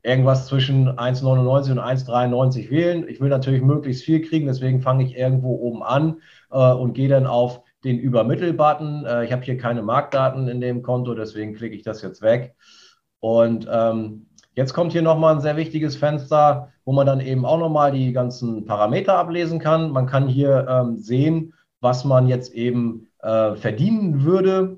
[0.03, 3.05] irgendwas zwischen 1,99 und 1,93 wählen.
[3.07, 7.09] Ich will natürlich möglichst viel kriegen, deswegen fange ich irgendwo oben an äh, und gehe
[7.09, 9.05] dann auf den Übermittel-Button.
[9.05, 12.55] Äh, ich habe hier keine Marktdaten in dem Konto, deswegen klicke ich das jetzt weg.
[13.19, 17.59] Und ähm, jetzt kommt hier nochmal ein sehr wichtiges Fenster, wo man dann eben auch
[17.59, 19.91] nochmal die ganzen Parameter ablesen kann.
[19.91, 24.77] Man kann hier ähm, sehen, was man jetzt eben äh, verdienen würde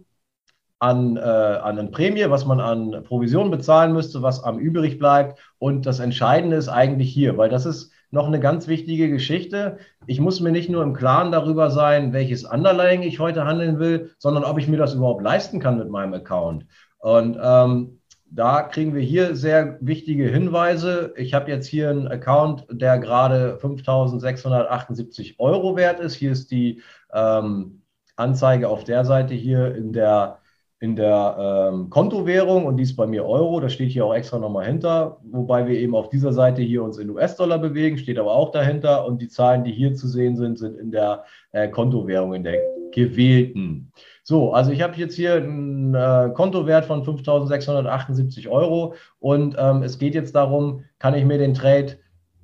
[0.82, 5.40] an, äh, an eine Prämie, was man an Provision bezahlen müsste, was am übrig bleibt.
[5.60, 9.78] Und das Entscheidende ist eigentlich hier, weil das ist noch eine ganz wichtige Geschichte.
[10.08, 14.10] Ich muss mir nicht nur im Klaren darüber sein, welches Underlying ich heute handeln will,
[14.18, 16.66] sondern ob ich mir das überhaupt leisten kann mit meinem Account.
[16.98, 18.00] Und ähm,
[18.32, 21.14] da kriegen wir hier sehr wichtige Hinweise.
[21.16, 26.16] Ich habe jetzt hier einen Account, der gerade 5.678 Euro wert ist.
[26.16, 26.82] Hier ist die
[27.14, 27.84] ähm,
[28.16, 30.41] Anzeige auf der Seite hier in der
[30.82, 34.40] in der ähm, Kontowährung und die ist bei mir Euro, das steht hier auch extra
[34.40, 38.34] nochmal hinter, wobei wir eben auf dieser Seite hier uns in US-Dollar bewegen, steht aber
[38.34, 39.06] auch dahinter.
[39.06, 42.60] Und die Zahlen, die hier zu sehen sind, sind in der äh, Kontowährung, in der
[42.92, 43.92] gewählten.
[44.24, 48.96] So, also ich habe jetzt hier einen äh, Kontowert von 5.678 Euro.
[49.20, 51.98] Und ähm, es geht jetzt darum, kann ich mir den Trade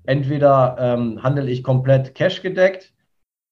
[0.08, 2.94] entweder ähm, handle ich komplett cash gedeckt,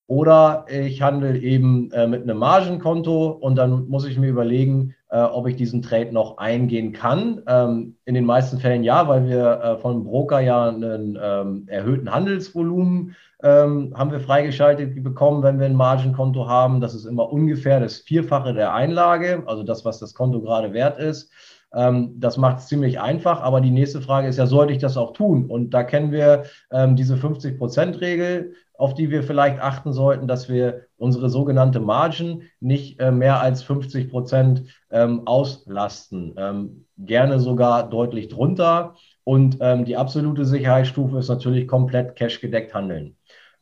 [0.08, 5.20] oder ich handle eben äh, mit einem Margenkonto und dann muss ich mir überlegen, äh,
[5.20, 7.42] ob ich diesen Trade noch eingehen kann.
[7.48, 12.12] Ähm, in den meisten Fällen ja, weil wir äh, vom Broker ja einen ähm, erhöhten
[12.12, 16.82] Handelsvolumen ähm, haben wir freigeschaltet bekommen, wenn wir ein Margenkonto haben.
[16.82, 21.00] Das ist immer ungefähr das Vierfache der Einlage, also das, was das Konto gerade wert
[21.00, 21.32] ist.
[21.76, 24.98] Ähm, das macht es ziemlich einfach, aber die nächste Frage ist ja, sollte ich das
[24.98, 25.46] auch tun?
[25.46, 30.88] Und da kennen wir ähm, diese 50-Prozent-Regel auf die wir vielleicht achten sollten, dass wir
[30.98, 36.86] unsere sogenannte Margin nicht äh, mehr als 50 Prozent ähm, auslasten.
[36.98, 38.96] Gerne sogar deutlich drunter.
[39.24, 43.16] Und die absolute Sicherheitsstufe ist natürlich komplett cash gedeckt handeln.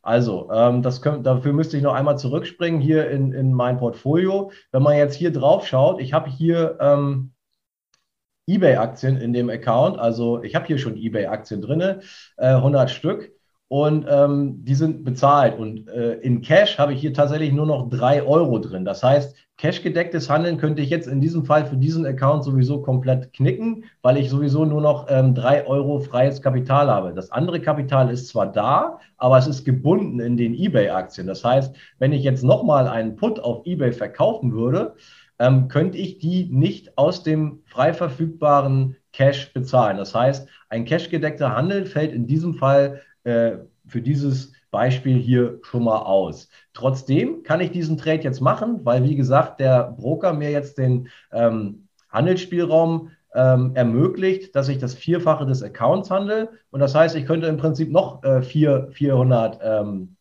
[0.04, 4.50] Also, ähm, das könnt, dafür müsste ich noch einmal zurückspringen hier in, in mein Portfolio.
[4.70, 7.32] Wenn man jetzt hier drauf schaut, ich habe hier ähm,
[8.46, 9.98] eBay-Aktien in dem Account.
[9.98, 11.80] Also ich habe hier schon eBay-Aktien drin,
[12.36, 13.32] äh, 100 Stück.
[13.68, 15.58] Und ähm, die sind bezahlt.
[15.58, 18.84] Und äh, in Cash habe ich hier tatsächlich nur noch 3 Euro drin.
[18.84, 23.32] Das heißt, Cash-gedecktes Handeln könnte ich jetzt in diesem Fall für diesen Account sowieso komplett
[23.32, 27.14] knicken, weil ich sowieso nur noch ähm, 3 Euro freies Kapital habe.
[27.14, 31.26] Das andere Kapital ist zwar da, aber es ist gebunden in den eBay-Aktien.
[31.26, 34.94] Das heißt, wenn ich jetzt nochmal einen Put auf eBay verkaufen würde,
[35.38, 39.96] ähm, könnte ich die nicht aus dem frei verfügbaren Cash bezahlen.
[39.96, 45.84] Das heißt, ein cash-gedeckter Handel fällt in diesem Fall äh, für dieses Beispiel hier schon
[45.84, 46.48] mal aus.
[46.72, 51.08] Trotzdem kann ich diesen Trade jetzt machen, weil, wie gesagt, der Broker mir jetzt den
[51.32, 56.50] ähm, Handelsspielraum ähm, ermöglicht, dass ich das Vierfache des Accounts handle.
[56.70, 60.13] Und das heißt, ich könnte im Prinzip noch äh, vier, 400 ähm,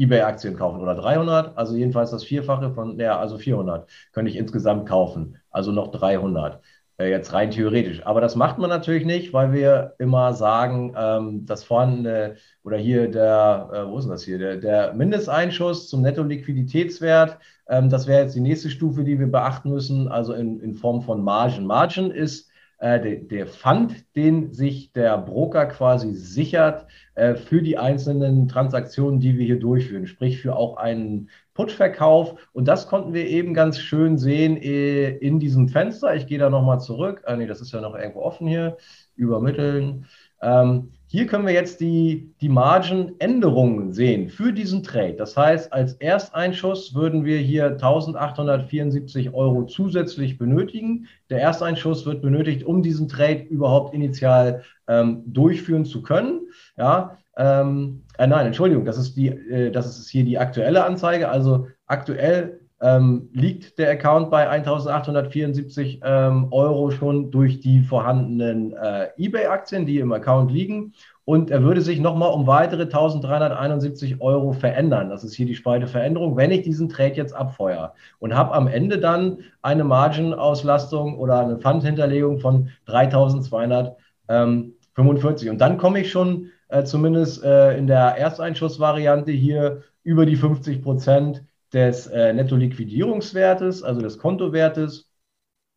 [0.00, 4.88] eBay-Aktien kaufen oder 300, also jedenfalls das Vierfache von, ja, also 400 könnte ich insgesamt
[4.88, 6.60] kaufen, also noch 300.
[7.00, 8.04] Äh, jetzt rein theoretisch.
[8.06, 13.10] Aber das macht man natürlich nicht, weil wir immer sagen, ähm, das vorhandene oder hier
[13.10, 18.22] der, äh, wo ist denn das hier, der, der Mindesteinschuss zum Netto-Liquiditätswert, ähm, das wäre
[18.22, 21.64] jetzt die nächste Stufe, die wir beachten müssen, also in, in Form von Margen.
[21.64, 22.49] Margen ist
[22.80, 29.20] äh, der, der Fund, den sich der Broker quasi sichert äh, für die einzelnen Transaktionen,
[29.20, 32.48] die wir hier durchführen, sprich für auch einen Putverkauf.
[32.52, 36.14] Und das konnten wir eben ganz schön sehen äh, in diesem Fenster.
[36.14, 37.22] Ich gehe da nochmal zurück.
[37.26, 38.78] Ah, nee, das ist ja noch irgendwo offen hier.
[39.14, 40.06] Übermitteln.
[40.40, 45.14] Ähm, hier können wir jetzt die, die Margenänderungen sehen für diesen Trade.
[45.14, 51.08] Das heißt, als Ersteinschuss würden wir hier 1874 Euro zusätzlich benötigen.
[51.28, 56.42] Der Ersteinschuss wird benötigt, um diesen Trade überhaupt initial ähm, durchführen zu können.
[56.76, 61.28] Ja, ähm, äh, nein, Entschuldigung, das ist, die, äh, das ist hier die aktuelle Anzeige.
[61.28, 69.08] Also aktuell ähm, liegt der Account bei 1874 ähm, Euro schon durch die vorhandenen äh,
[69.18, 70.94] eBay-Aktien, die im Account liegen.
[71.26, 75.10] Und er würde sich nochmal um weitere 1371 Euro verändern.
[75.10, 77.92] Das ist hier die Spalte Veränderung, wenn ich diesen Trade jetzt abfeuere.
[78.18, 85.50] Und habe am Ende dann eine Margin-Auslastung oder eine Pfandhinterlegung von 3245.
[85.50, 90.82] Und dann komme ich schon äh, zumindest äh, in der Ersteinschussvariante hier über die 50
[90.82, 95.10] Prozent des äh, Netto-Liquidierungswertes, also des Kontowertes.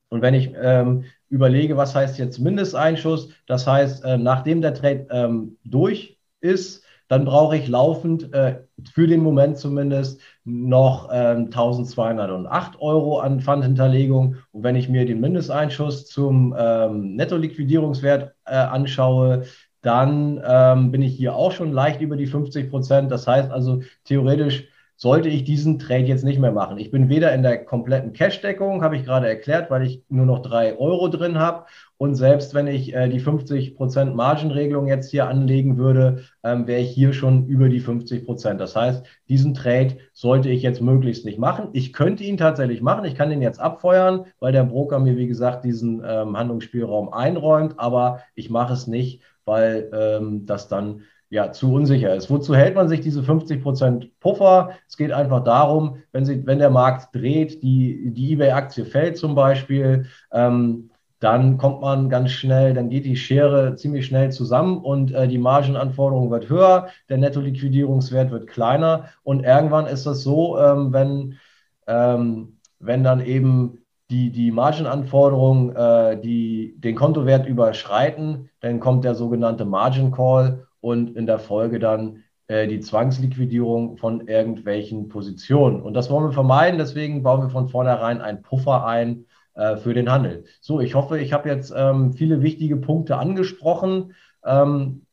[0.10, 5.08] Und wenn ich ähm, überlege, was heißt jetzt Mindesteinschuss, das heißt, äh, nachdem der Trade
[5.10, 8.62] ähm, durch ist, dann brauche ich laufend äh,
[8.94, 14.38] für den Moment zumindest noch ähm, 1208 Euro an Pfandhinterlegung.
[14.52, 19.44] Und wenn ich mir den Mindesteinschuss zum ähm, Netto-Liquidierungswert äh, anschaue,
[19.82, 23.12] dann ähm, bin ich hier auch schon leicht über die 50 Prozent.
[23.12, 26.78] Das heißt also, theoretisch sollte ich diesen Trade jetzt nicht mehr machen.
[26.78, 30.42] Ich bin weder in der kompletten Cash-Deckung, habe ich gerade erklärt, weil ich nur noch
[30.42, 31.66] drei Euro drin habe.
[31.98, 36.82] Und selbst wenn ich äh, die 50 Prozent Margenregelung jetzt hier anlegen würde, ähm, wäre
[36.82, 38.26] ich hier schon über die 50%.
[38.26, 38.60] Prozent.
[38.60, 41.70] Das heißt, diesen Trade sollte ich jetzt möglichst nicht machen.
[41.74, 43.06] Ich könnte ihn tatsächlich machen.
[43.06, 47.80] Ich kann ihn jetzt abfeuern, weil der Broker mir, wie gesagt, diesen ähm, Handlungsspielraum einräumt.
[47.80, 52.30] Aber ich mache es nicht, weil ähm, das dann ja, zu unsicher ist.
[52.30, 54.74] Wozu hält man sich diese 50% Puffer?
[54.88, 59.34] Es geht einfach darum, wenn, sie, wenn der Markt dreht, die, die eBay-Aktie fällt zum
[59.34, 65.12] Beispiel, ähm, dann kommt man ganz schnell, dann geht die Schere ziemlich schnell zusammen und
[65.12, 70.94] äh, die Margenanforderung wird höher, der Netto-Liquidierungswert wird kleiner und irgendwann ist das so, ähm,
[70.94, 71.40] wenn,
[71.88, 73.80] ähm, wenn dann eben
[74.12, 81.16] die, die Margenanforderungen äh, die den Kontowert überschreiten, dann kommt der sogenannte Margin Call und
[81.16, 85.82] in der Folge dann äh, die Zwangsliquidierung von irgendwelchen Positionen.
[85.82, 89.94] Und das wollen wir vermeiden, deswegen bauen wir von vornherein einen Puffer ein äh, für
[89.94, 90.44] den Handel.
[90.60, 94.14] So, ich hoffe, ich habe jetzt ähm, viele wichtige Punkte angesprochen.
[94.44, 95.06] Ähm,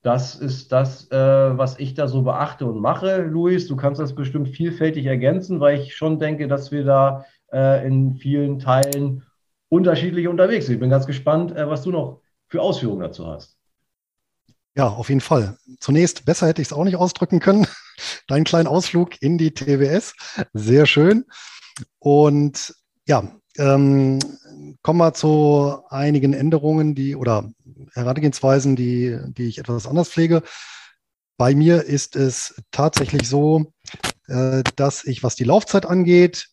[0.00, 1.16] das ist das, äh,
[1.58, 3.22] was ich da so beachte und mache.
[3.22, 7.86] Luis, du kannst das bestimmt vielfältig ergänzen, weil ich schon denke, dass wir da äh,
[7.86, 9.22] in vielen Teilen
[9.68, 10.76] unterschiedlich unterwegs sind.
[10.76, 13.58] Ich bin ganz gespannt, äh, was du noch für Ausführungen dazu hast.
[14.76, 15.56] Ja, auf jeden Fall.
[15.78, 17.66] Zunächst, besser hätte ich es auch nicht ausdrücken können.
[18.26, 20.14] Dein kleinen Ausflug in die TWS.
[20.52, 21.24] Sehr schön.
[22.00, 22.74] Und
[23.06, 24.18] ja, ähm,
[24.82, 27.52] kommen wir zu einigen Änderungen, die oder
[27.92, 30.42] Herangehensweisen, die, die ich etwas anders pflege.
[31.36, 33.72] Bei mir ist es tatsächlich so,
[34.26, 36.48] äh, dass ich, was die Laufzeit angeht,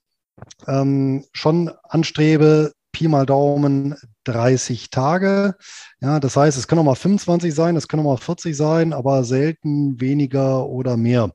[0.67, 5.55] ähm, schon anstrebe, Pi mal Daumen 30 Tage.
[6.01, 8.93] Ja, das heißt, es können auch mal 25 sein, es können auch mal 40 sein,
[8.93, 11.31] aber selten weniger oder mehr.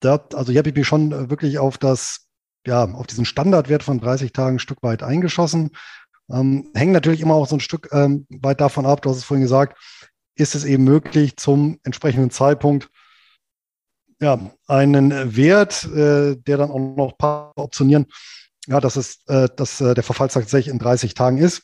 [0.00, 2.26] Da, also hier habe ich mich schon wirklich auf das,
[2.66, 5.70] ja, auf diesen Standardwert von 30 Tagen ein Stück weit eingeschossen
[6.30, 9.24] Ähm, hängt natürlich immer auch so ein Stück ähm, weit davon ab, du hast es
[9.24, 9.78] vorhin gesagt,
[10.36, 12.90] ist es eben möglich, zum entsprechenden Zeitpunkt
[14.22, 18.06] ja, einen Wert, äh, der dann auch noch optionieren,
[18.66, 21.62] ja, dass, es, äh, dass äh, der Verfallstag tatsächlich in 30 Tagen ist.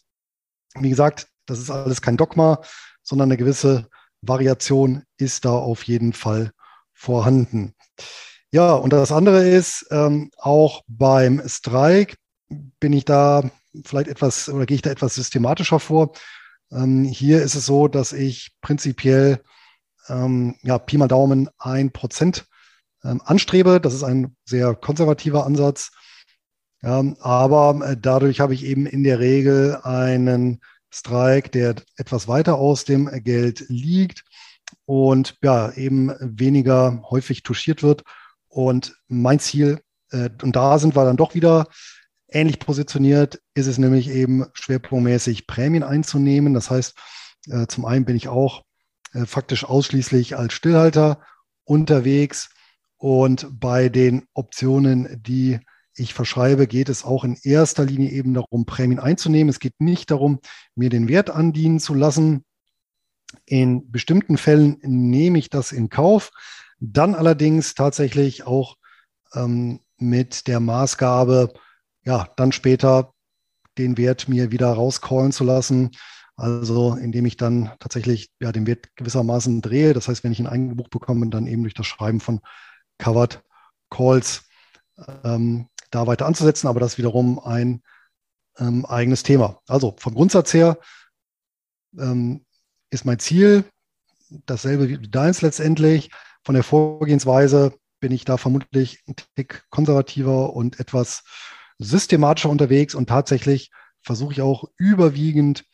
[0.79, 2.61] Wie gesagt, das ist alles kein Dogma,
[3.03, 3.89] sondern eine gewisse
[4.21, 6.51] Variation ist da auf jeden Fall
[6.93, 7.75] vorhanden.
[8.51, 12.17] Ja, und das andere ist, ähm, auch beim Strike
[12.81, 13.51] bin ich da
[13.85, 16.13] vielleicht etwas oder gehe ich da etwas systematischer vor.
[16.73, 19.43] Ähm, hier ist es so, dass ich prinzipiell
[20.09, 22.47] ähm, ja, Pi mal Daumen ein Prozent
[23.05, 23.81] ähm, anstrebe.
[23.81, 25.91] Das ist ein sehr konservativer Ansatz.
[26.83, 30.61] Ja, aber äh, dadurch habe ich eben in der Regel einen
[30.91, 34.25] Strike, der etwas weiter aus dem Geld liegt
[34.85, 38.05] und ja, eben weniger häufig touchiert wird.
[38.49, 41.67] Und mein Ziel, äh, und da sind wir dann doch wieder
[42.29, 46.55] ähnlich positioniert, ist es nämlich eben schwerpunktmäßig Prämien einzunehmen.
[46.55, 46.97] Das heißt,
[47.49, 48.63] äh, zum einen bin ich auch
[49.25, 51.23] faktisch ausschließlich als Stillhalter
[51.65, 52.51] unterwegs
[52.99, 55.61] und bei den Optionen, die
[55.99, 59.49] ich verschreibe, geht es auch in erster Linie eben darum, Prämien einzunehmen.
[59.49, 60.41] Es geht nicht darum,
[60.75, 62.45] mir den Wert andienen zu lassen.
[63.45, 66.31] In bestimmten Fällen nehme ich das in Kauf.
[66.81, 68.77] Dann allerdings tatsächlich auch
[69.35, 71.53] ähm, mit der Maßgabe,
[72.05, 73.13] ja, dann später
[73.77, 75.91] den Wert mir wieder rauscallen zu lassen.
[76.37, 79.93] Also indem ich dann tatsächlich ja, den Wert gewissermaßen drehe.
[79.93, 82.41] Das heißt, wenn ich ihn eingebucht bekomme, dann eben durch das Schreiben von
[82.99, 83.43] Covered
[83.91, 84.48] Calls
[85.25, 87.83] ähm, da weiter anzusetzen, aber das ist wiederum ein
[88.59, 89.61] ähm, eigenes Thema.
[89.67, 90.79] Also vom Grundsatz her
[91.99, 92.45] ähm,
[92.91, 93.65] ist mein Ziel
[94.31, 96.11] dasselbe wie deins letztendlich.
[96.45, 101.25] Von der Vorgehensweise bin ich da vermutlich ein Tick konservativer und etwas
[101.79, 103.71] systematischer unterwegs und tatsächlich
[104.03, 105.65] versuche ich auch überwiegend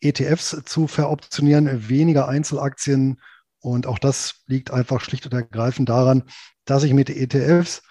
[0.00, 3.20] ETFs zu veroptionieren, weniger Einzelaktien.
[3.60, 6.24] Und auch das liegt einfach schlicht und ergreifend daran,
[6.64, 7.82] dass ich mit ETFs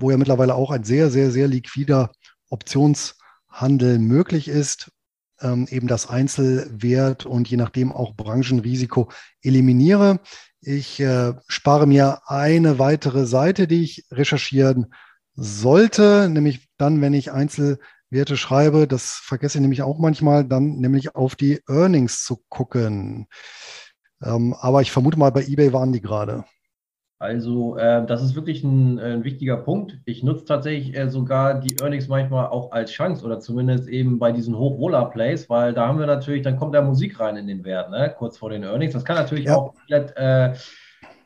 [0.00, 2.10] wo ja mittlerweile auch ein sehr, sehr, sehr liquider
[2.50, 4.90] Optionshandel möglich ist,
[5.40, 9.10] ähm, eben das Einzelwert und je nachdem auch Branchenrisiko
[9.42, 10.20] eliminiere.
[10.60, 14.94] Ich äh, spare mir eine weitere Seite, die ich recherchieren
[15.34, 21.14] sollte, nämlich dann, wenn ich Einzelwerte schreibe, das vergesse ich nämlich auch manchmal, dann nämlich
[21.16, 23.26] auf die Earnings zu gucken.
[24.22, 26.44] Ähm, aber ich vermute mal, bei eBay waren die gerade.
[27.22, 29.96] Also äh, das ist wirklich ein, äh, ein, wichtiger Punkt.
[30.06, 34.32] Ich nutze tatsächlich äh, sogar die Earnings manchmal auch als Chance oder zumindest eben bei
[34.32, 37.92] diesen Hochroller-Plays, weil da haben wir natürlich, dann kommt da Musik rein in den Wert,
[37.92, 38.12] ne?
[38.18, 38.92] kurz vor den Earnings.
[38.92, 39.54] Das kann natürlich ja.
[39.54, 40.54] auch komplett äh,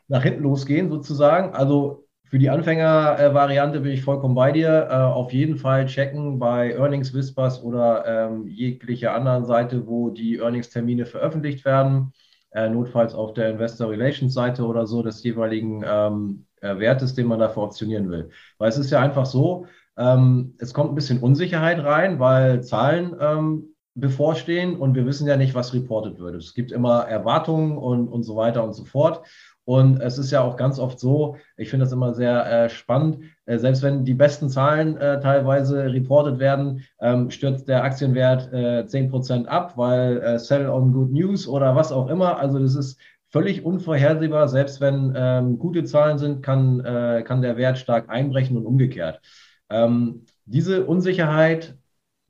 [0.07, 1.55] nach hinten losgehen sozusagen.
[1.55, 4.89] Also für die Anfänger-Variante bin ich vollkommen bei dir.
[4.91, 10.37] Äh, auf jeden Fall checken bei Earnings Whispers oder ähm, jeglicher anderen Seite, wo die
[10.37, 12.13] Earnings-Termine veröffentlicht werden
[12.51, 17.27] äh, notfalls auf der Investor Relations Seite oder so des jeweiligen ähm, äh, Wertes, den
[17.27, 18.29] man dafür optionieren will.
[18.57, 23.15] Weil es ist ja einfach so, ähm, es kommt ein bisschen Unsicherheit rein, weil Zahlen
[23.19, 26.35] ähm, bevorstehen und wir wissen ja nicht, was reportet wird.
[26.35, 29.25] Es gibt immer Erwartungen und, und so weiter und so fort.
[29.67, 33.25] Und es ist ja auch ganz oft so, ich finde das immer sehr äh, spannend,
[33.45, 38.85] äh, selbst wenn die besten Zahlen äh, teilweise reportet werden, ähm, stürzt der Aktienwert äh,
[38.85, 42.39] 10% ab, weil äh, Sell on Good News oder was auch immer.
[42.39, 44.47] Also das ist völlig unvorhersehbar.
[44.47, 49.19] Selbst wenn ähm, gute Zahlen sind, kann, äh, kann der Wert stark einbrechen und umgekehrt.
[49.69, 51.75] Ähm, diese Unsicherheit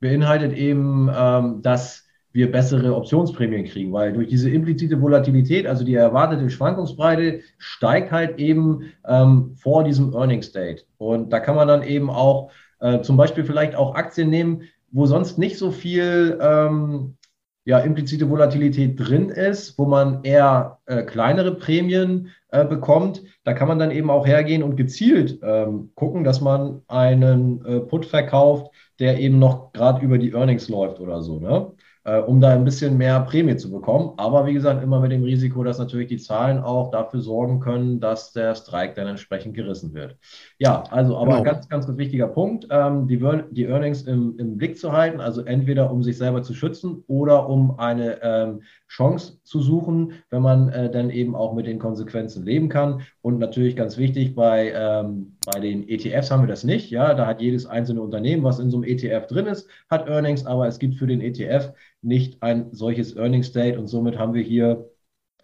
[0.00, 2.07] beinhaltet eben, ähm, dass
[2.38, 8.38] wir bessere Optionsprämien kriegen, weil durch diese implizite Volatilität, also die erwartete Schwankungsbreite, steigt halt
[8.38, 10.86] eben ähm, vor diesem Earnings Date.
[10.98, 15.06] Und da kann man dann eben auch äh, zum Beispiel vielleicht auch Aktien nehmen, wo
[15.06, 17.16] sonst nicht so viel ähm,
[17.64, 23.24] ja, implizite Volatilität drin ist, wo man eher äh, kleinere Prämien äh, bekommt.
[23.42, 27.80] Da kann man dann eben auch hergehen und gezielt ähm, gucken, dass man einen äh,
[27.80, 31.40] Put verkauft, der eben noch gerade über die Earnings läuft oder so.
[31.40, 31.72] Ne?
[32.08, 34.12] Äh, um da ein bisschen mehr Prämie zu bekommen.
[34.16, 38.00] Aber wie gesagt, immer mit dem Risiko, dass natürlich die Zahlen auch dafür sorgen können,
[38.00, 40.16] dass der Streik dann entsprechend gerissen wird.
[40.58, 41.42] Ja, also aber genau.
[41.42, 43.18] ganz, ganz, ganz wichtiger Punkt, ähm, die,
[43.50, 47.48] die Earnings im, im, Blick zu halten, also entweder um sich selber zu schützen oder
[47.48, 52.44] um eine ähm, Chance zu suchen, wenn man äh, dann eben auch mit den Konsequenzen
[52.44, 53.02] leben kann.
[53.20, 56.90] Und natürlich ganz wichtig, bei, ähm, bei den ETFs haben wir das nicht.
[56.90, 60.46] Ja, da hat jedes einzelne Unternehmen, was in so einem ETF drin ist, hat Earnings,
[60.46, 64.42] aber es gibt für den ETF nicht ein solches Earnings Date und somit haben wir
[64.42, 64.88] hier,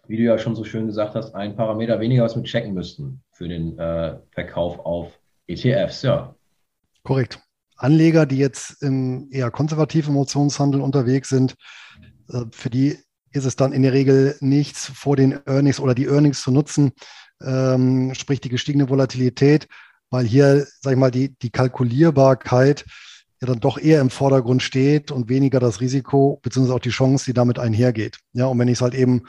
[0.07, 3.21] wie du ja schon so schön gesagt hast, ein Parameter weniger, was wir checken müssten
[3.31, 6.01] für den äh, Verkauf auf ETFs.
[6.01, 6.35] Ja.
[7.03, 7.39] Korrekt.
[7.77, 11.55] Anleger, die jetzt im eher konservativen Emotionshandel unterwegs sind,
[12.29, 12.97] äh, für die
[13.35, 16.93] ist es dann in der Regel nichts vor den Earnings oder die Earnings zu nutzen,
[17.43, 19.67] ähm, sprich die gestiegene Volatilität,
[20.09, 22.85] weil hier, sag ich mal, die, die Kalkulierbarkeit
[23.41, 27.25] ja dann doch eher im Vordergrund steht und weniger das Risiko beziehungsweise auch die Chance,
[27.25, 28.19] die damit einhergeht.
[28.33, 29.23] Ja, und wenn ich es halt eben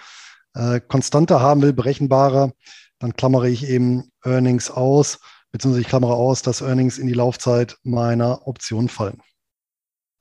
[0.55, 2.53] äh, konstanter haben will, berechenbarer,
[2.99, 5.19] dann klammere ich eben Earnings aus,
[5.51, 9.21] beziehungsweise ich klammere aus, dass Earnings in die Laufzeit meiner Option fallen.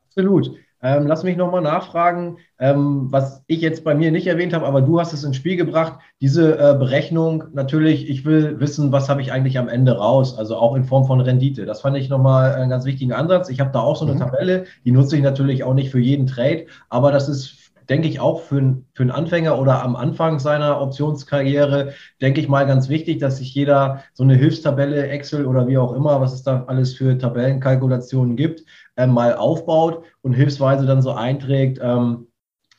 [0.07, 0.51] Absolut.
[0.81, 4.81] Ähm, lass mich nochmal nachfragen, ähm, was ich jetzt bei mir nicht erwähnt habe, aber
[4.81, 5.99] du hast es ins Spiel gebracht.
[6.21, 10.55] Diese äh, Berechnung, natürlich, ich will wissen, was habe ich eigentlich am Ende raus, also
[10.55, 11.65] auch in Form von Rendite.
[11.65, 13.49] Das fand ich nochmal einen ganz wichtigen Ansatz.
[13.49, 14.19] Ich habe da auch so eine mhm.
[14.19, 18.19] Tabelle, die nutze ich natürlich auch nicht für jeden Trade, aber das ist denke ich
[18.19, 23.19] auch für, für einen Anfänger oder am Anfang seiner Optionskarriere, denke ich mal ganz wichtig,
[23.19, 26.95] dass sich jeder so eine Hilfstabelle, Excel oder wie auch immer, was es da alles
[26.95, 28.63] für Tabellenkalkulationen gibt,
[28.95, 32.27] äh, mal aufbaut und hilfsweise dann so einträgt, ähm,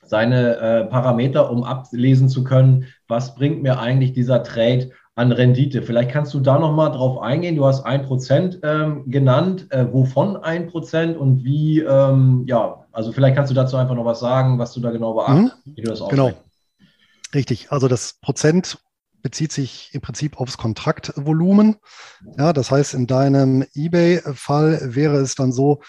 [0.03, 5.83] seine äh, Parameter, um ablesen zu können, was bringt mir eigentlich dieser Trade an Rendite.
[5.83, 7.57] Vielleicht kannst du da nochmal drauf eingehen.
[7.57, 9.67] Du hast ein Prozent ähm, genannt.
[9.71, 14.07] Äh, wovon ein Prozent und wie, ähm, ja, also vielleicht kannst du dazu einfach noch
[14.07, 15.77] was sagen, was du da genau beachtest, mhm.
[15.77, 16.33] wie du das Genau.
[17.35, 17.71] Richtig.
[17.71, 18.79] Also das Prozent
[19.21, 21.77] bezieht sich im Prinzip aufs Kontraktvolumen.
[22.39, 25.83] Ja, das heißt, in deinem eBay-Fall wäre es dann so,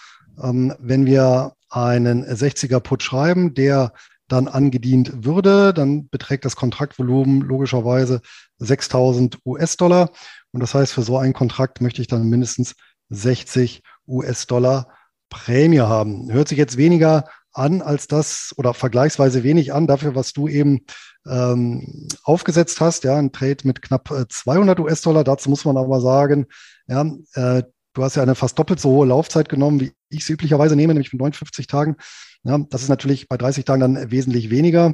[0.44, 3.94] ähm, wenn wir einen 60er Put schreiben, der
[4.28, 8.20] dann angedient würde, dann beträgt das Kontraktvolumen logischerweise
[8.58, 10.10] 6000 US-Dollar.
[10.52, 12.76] Und das heißt, für so einen Kontrakt möchte ich dann mindestens
[13.12, 14.90] 60 US-Dollar
[15.30, 16.32] Prämie haben.
[16.32, 20.86] Hört sich jetzt weniger an als das oder vergleichsweise wenig an dafür, was du eben
[21.28, 23.04] ähm, aufgesetzt hast.
[23.04, 25.24] Ja, ein Trade mit knapp 200 äh, US-Dollar.
[25.24, 26.46] Dazu muss man aber sagen,
[26.88, 27.64] ja, äh,
[27.94, 30.94] du hast ja eine fast doppelt so hohe Laufzeit genommen, wie ich sie üblicherweise nehme,
[30.94, 31.96] nämlich von 59 Tagen.
[32.44, 34.94] Ja, das ist natürlich bei 30 Tagen dann wesentlich weniger.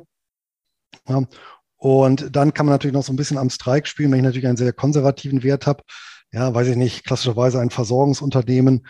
[1.07, 1.23] Ja,
[1.75, 4.47] und dann kann man natürlich noch so ein bisschen am Strike spielen, wenn ich natürlich
[4.47, 5.83] einen sehr konservativen Wert habe.
[6.31, 8.87] Ja, weiß ich nicht, klassischerweise ein Versorgungsunternehmen,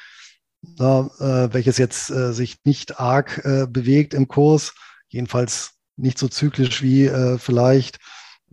[0.79, 4.73] ja, äh, welches jetzt äh, sich nicht arg äh, bewegt im Kurs,
[5.09, 7.99] jedenfalls nicht so zyklisch wie äh, vielleicht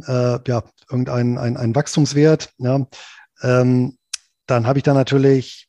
[0.07, 2.53] äh, ja, irgendein ein, ein Wachstumswert.
[2.59, 2.87] Ja.
[3.43, 3.97] Ähm,
[4.47, 5.69] dann habe ich da natürlich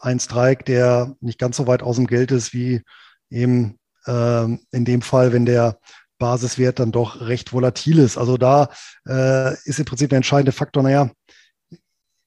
[0.00, 2.82] einen Strike, der nicht ganz so weit aus dem Geld ist wie
[3.30, 5.78] eben ähm, in dem Fall, wenn der
[6.18, 8.18] Basiswert dann doch recht volatil ist.
[8.18, 8.70] Also da
[9.08, 11.10] äh, ist im Prinzip der entscheidende Faktor, naja,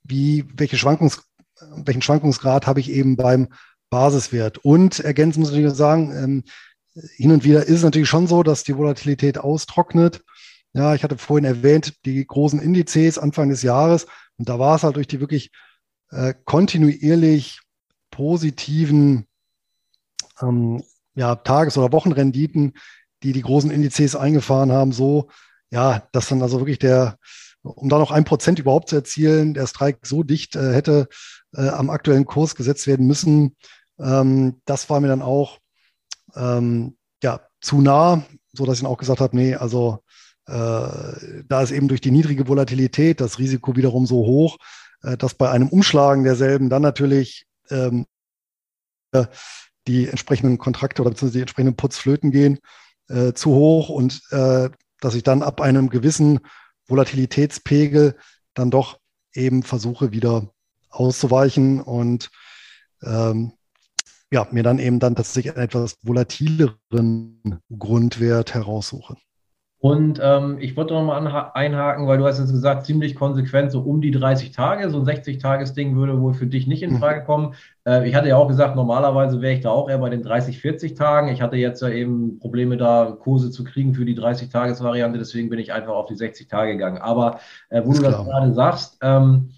[0.04, 1.24] wie, welche Schwankungs,
[1.76, 3.50] welchen Schwankungsgrad habe ich eben beim
[3.90, 4.60] Basiswert?
[4.60, 6.44] Und ergänzen muss ich natürlich sagen, ähm,
[7.16, 10.24] hin und wieder ist es natürlich schon so, dass die Volatilität austrocknet.
[10.74, 14.08] Ja, ich hatte vorhin erwähnt, die großen Indizes Anfang des Jahres.
[14.38, 15.52] Und da war es halt durch die wirklich
[16.12, 17.62] äh, kontinuierlich
[18.12, 19.28] positiven
[20.42, 20.84] ähm,
[21.16, 22.74] ja, Tages- oder Wochenrenditen,
[23.24, 25.30] die die großen Indizes eingefahren haben, so,
[25.72, 27.18] ja, dass dann also wirklich der,
[27.64, 31.08] um da noch ein Prozent überhaupt zu erzielen, der Streik so dicht äh, hätte
[31.56, 33.56] äh, am aktuellen Kurs gesetzt werden müssen.
[34.00, 35.60] Ähm, das war mir dann auch
[36.36, 38.24] ähm, ja, zu nah,
[38.54, 40.04] so dass ich dann auch gesagt habe, nee, also
[40.46, 44.58] äh, da ist eben durch die niedrige Volatilität das Risiko wiederum so hoch,
[45.04, 48.06] äh, dass bei einem Umschlagen derselben dann natürlich ähm,
[49.88, 52.60] die entsprechenden Kontrakte oder beziehungsweise die entsprechenden Puts flöten gehen,
[53.10, 56.40] äh, zu hoch und äh, dass ich dann ab einem gewissen
[56.88, 58.16] Volatilitätspegel
[58.54, 59.00] dann doch
[59.34, 60.53] eben versuche, wieder
[60.94, 62.30] auszuweichen und
[63.04, 63.54] ähm,
[64.32, 69.16] ja, mir dann eben dann tatsächlich einen etwas volatileren Grundwert heraussuche.
[69.84, 73.82] Und ähm, ich wollte noch mal einhaken, weil du hast jetzt gesagt, ziemlich konsequent, so
[73.82, 77.00] um die 30 Tage, so ein 60-Tages-Ding würde wohl für dich nicht in mhm.
[77.00, 77.54] Frage kommen.
[77.86, 80.62] Äh, ich hatte ja auch gesagt, normalerweise wäre ich da auch eher bei den 30,
[80.62, 81.28] 40 Tagen.
[81.28, 85.60] Ich hatte jetzt ja eben Probleme, da Kurse zu kriegen für die 30-Tages-Variante, deswegen bin
[85.60, 87.00] ich einfach auf die 60 Tage gegangen.
[87.00, 88.14] Aber äh, wo Ist du klar.
[88.14, 89.50] das gerade sagst, ähm,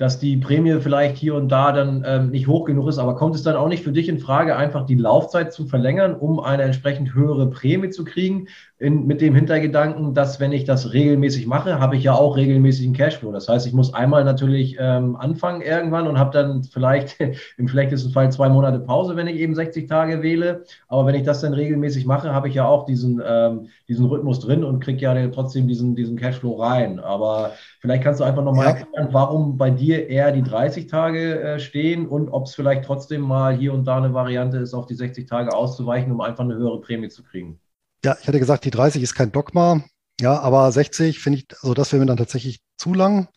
[0.00, 2.96] dass die Prämie vielleicht hier und da dann ähm, nicht hoch genug ist.
[2.96, 6.14] Aber kommt es dann auch nicht für dich in Frage, einfach die Laufzeit zu verlängern,
[6.14, 8.48] um eine entsprechend höhere Prämie zu kriegen?
[8.78, 12.86] In, mit dem Hintergedanken, dass wenn ich das regelmäßig mache, habe ich ja auch regelmäßig
[12.86, 13.30] einen Cashflow.
[13.30, 17.18] Das heißt, ich muss einmal natürlich ähm, anfangen irgendwann und habe dann vielleicht
[17.58, 20.64] im schlechtesten Fall zwei Monate Pause, wenn ich eben 60 Tage wähle.
[20.88, 24.40] Aber wenn ich das dann regelmäßig mache, habe ich ja auch diesen, ähm, diesen Rhythmus
[24.40, 27.00] drin und kriege ja trotzdem diesen, diesen Cashflow rein.
[27.00, 28.72] Aber vielleicht kannst du einfach nochmal ja.
[28.76, 32.84] erklären, warum bei dir dir eher die 30 Tage äh, stehen und ob es vielleicht
[32.84, 36.44] trotzdem mal hier und da eine Variante ist, auf die 60 Tage auszuweichen, um einfach
[36.44, 37.60] eine höhere Prämie zu kriegen.
[38.04, 39.82] Ja, ich hatte gesagt, die 30 ist kein Dogma.
[40.20, 43.28] Ja, aber 60 finde ich, also das wäre mir dann tatsächlich zu lang.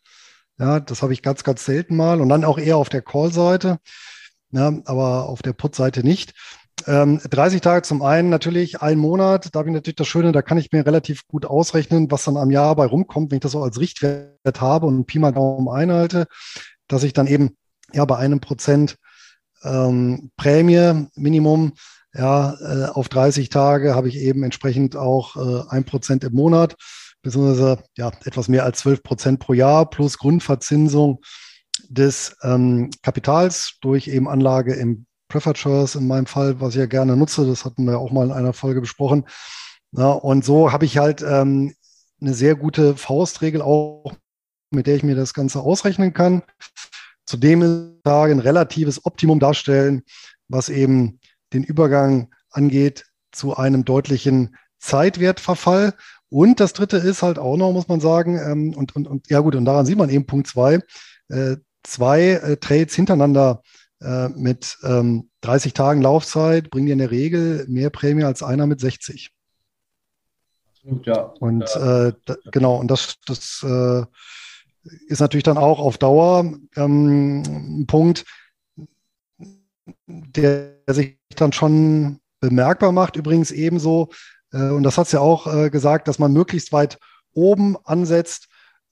[0.59, 3.79] Ja, das habe ich ganz, ganz selten mal und dann auch eher auf der Call-Seite.
[4.51, 6.33] ja, aber auf der Put-Seite nicht.
[6.85, 10.41] Ähm, 30 Tage zum einen natürlich, ein Monat, da habe ich natürlich das Schöne, da
[10.41, 13.53] kann ich mir relativ gut ausrechnen, was dann am Jahr bei rumkommt, wenn ich das
[13.53, 16.27] so als Richtwert habe und Pi mal Daumen einhalte,
[16.87, 17.55] dass ich dann eben
[17.93, 18.97] ja bei einem Prozent
[19.63, 21.73] ähm, Prämie Minimum
[22.13, 26.75] ja, äh, auf 30 Tage habe ich eben entsprechend auch äh, ein Prozent im Monat,
[27.21, 31.21] beziehungsweise ja, etwas mehr als 12 Prozent pro Jahr plus Grundverzinsung
[31.89, 36.85] des ähm, Kapitals durch eben Anlage im Preferred Shares in meinem Fall, was ich ja
[36.85, 37.47] gerne nutze.
[37.47, 39.25] Das hatten wir auch mal in einer Folge besprochen.
[39.91, 41.73] Ja, und so habe ich halt ähm,
[42.21, 44.13] eine sehr gute Faustregel auch,
[44.69, 46.43] mit der ich mir das Ganze ausrechnen kann.
[47.25, 50.03] Zudem ein relatives Optimum darstellen,
[50.49, 51.19] was eben
[51.51, 55.95] den Übergang angeht zu einem deutlichen Zeitwertverfall.
[56.29, 59.39] Und das dritte ist halt auch noch, muss man sagen, ähm, und, und, und ja
[59.39, 60.79] gut, und daran sieht man eben Punkt zwei,
[61.29, 63.63] äh, zwei äh, Trades hintereinander
[64.03, 68.67] äh, mit ähm, 30 Tagen Laufzeit bringen dir in der Regel mehr Prämie als einer
[68.67, 69.31] mit 60.
[70.69, 71.21] Absolut, ja.
[71.39, 72.07] Und ja.
[72.07, 74.03] Äh, da, genau, und das, das äh,
[75.07, 77.43] ist natürlich dann auch auf Dauer ähm,
[77.81, 78.25] ein Punkt,
[80.07, 83.15] der sich dann schon bemerkbar macht.
[83.15, 84.09] Übrigens ebenso,
[84.51, 86.99] äh, und das hat es ja auch äh, gesagt, dass man möglichst weit
[87.33, 88.47] oben ansetzt,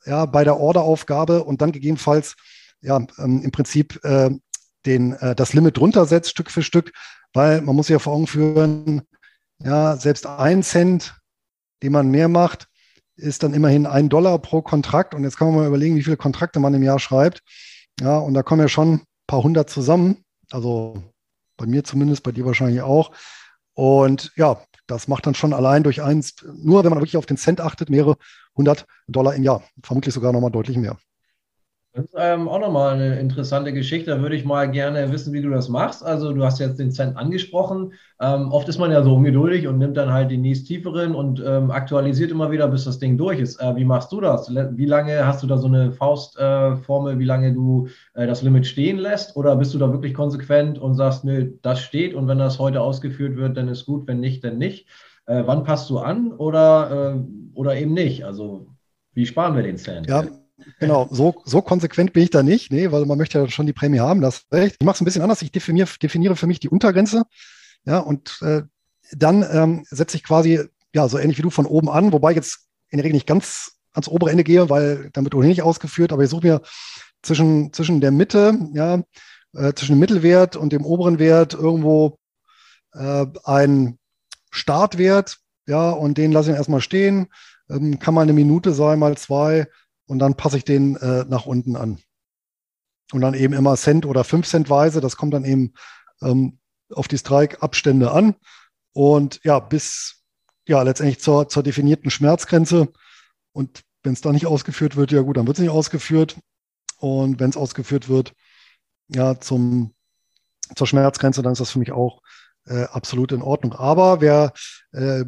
[0.06, 2.36] ja, bei der Orderaufgabe und dann gegebenenfalls
[2.82, 4.32] ja, ähm, im Prinzip äh,
[4.86, 6.92] den, äh, das Limit runtersetzt, Stück für Stück,
[7.34, 9.02] weil man muss sich ja vor Augen führen,
[9.64, 11.16] ja, selbst ein Cent,
[11.84, 12.68] den man mehr macht,
[13.16, 15.14] ist dann immerhin ein Dollar pro Kontrakt.
[15.14, 17.42] Und jetzt kann man mal überlegen, wie viele Kontrakte man im Jahr schreibt.
[18.00, 20.24] Ja, und da kommen ja schon ein paar hundert zusammen.
[20.50, 21.04] Also
[21.58, 23.12] bei mir zumindest, bei dir wahrscheinlich auch.
[23.74, 27.38] Und ja, das macht dann schon allein durch eins, nur wenn man wirklich auf den
[27.38, 28.18] Cent achtet, mehrere
[28.56, 29.64] hundert Dollar im Jahr.
[29.84, 30.98] Vermutlich sogar nochmal deutlich mehr.
[31.94, 34.12] Das ist ähm, auch nochmal eine interessante Geschichte.
[34.12, 36.06] Da würde ich mal gerne wissen, wie du das machst.
[36.06, 37.94] Also du hast jetzt den Cent angesprochen.
[38.22, 41.44] Ähm, oft ist man ja so ungeduldig und nimmt dann halt die nächst tieferen und
[41.46, 43.60] ähm, aktualisiert immer wieder, bis das Ding durch ist.
[43.60, 44.50] Äh, wie machst du das?
[44.50, 48.68] Wie lange hast du da so eine Faustformel, äh, wie lange du äh, das Limit
[48.68, 49.36] stehen lässt?
[49.36, 52.80] Oder bist du da wirklich konsequent und sagst, nö, das steht und wenn das heute
[52.80, 54.88] ausgeführt wird, dann ist gut, wenn nicht, dann nicht.
[55.26, 57.20] Äh, wann passt du an oder, äh,
[57.54, 58.24] oder eben nicht?
[58.24, 58.68] Also
[59.14, 60.08] wie sparen wir den Cent?
[60.08, 60.24] Ja.
[60.80, 63.74] Genau, so, so konsequent bin ich da nicht, nee, weil man möchte ja schon die
[63.74, 64.78] Prämie haben, das recht.
[64.80, 65.42] Ich mache es ein bisschen anders.
[65.42, 67.24] Ich definiere, definiere für mich die Untergrenze,
[67.86, 68.64] ja, und äh,
[69.12, 70.62] dann ähm, setze ich quasi,
[70.94, 73.28] ja, so ähnlich wie du von oben an, wobei ich jetzt in der Regel nicht
[73.28, 76.62] ganz ans obere Ende gehe, weil wird ohnehin nicht ausgeführt, aber ich suche mir
[77.22, 79.04] zwischen, zwischen der Mitte, ja,
[79.54, 82.18] äh, zwischen dem Mittelwert und dem oberen Wert irgendwo
[82.94, 84.00] äh, einen
[84.50, 85.38] Startwert,
[85.68, 87.28] ja, und den lasse ich erstmal stehen.
[87.70, 89.68] Ähm, kann mal eine Minute sein, mal zwei
[90.12, 91.98] und dann passe ich den äh, nach unten an.
[93.14, 95.00] Und dann eben immer Cent oder 5 Cent weise.
[95.00, 95.74] Das kommt dann eben
[96.22, 96.60] ähm,
[96.94, 98.36] auf die Strike-Abstände an.
[98.92, 100.22] Und ja, bis
[100.68, 102.90] ja letztendlich zur, zur definierten Schmerzgrenze.
[103.54, 106.36] Und wenn es da nicht ausgeführt wird, ja gut, dann wird es nicht ausgeführt.
[106.98, 108.34] Und wenn es ausgeführt wird,
[109.08, 109.94] ja, zum,
[110.76, 112.22] zur Schmerzgrenze, dann ist das für mich auch
[112.66, 113.72] äh, absolut in Ordnung.
[113.72, 114.52] Aber wer
[114.92, 115.24] äh,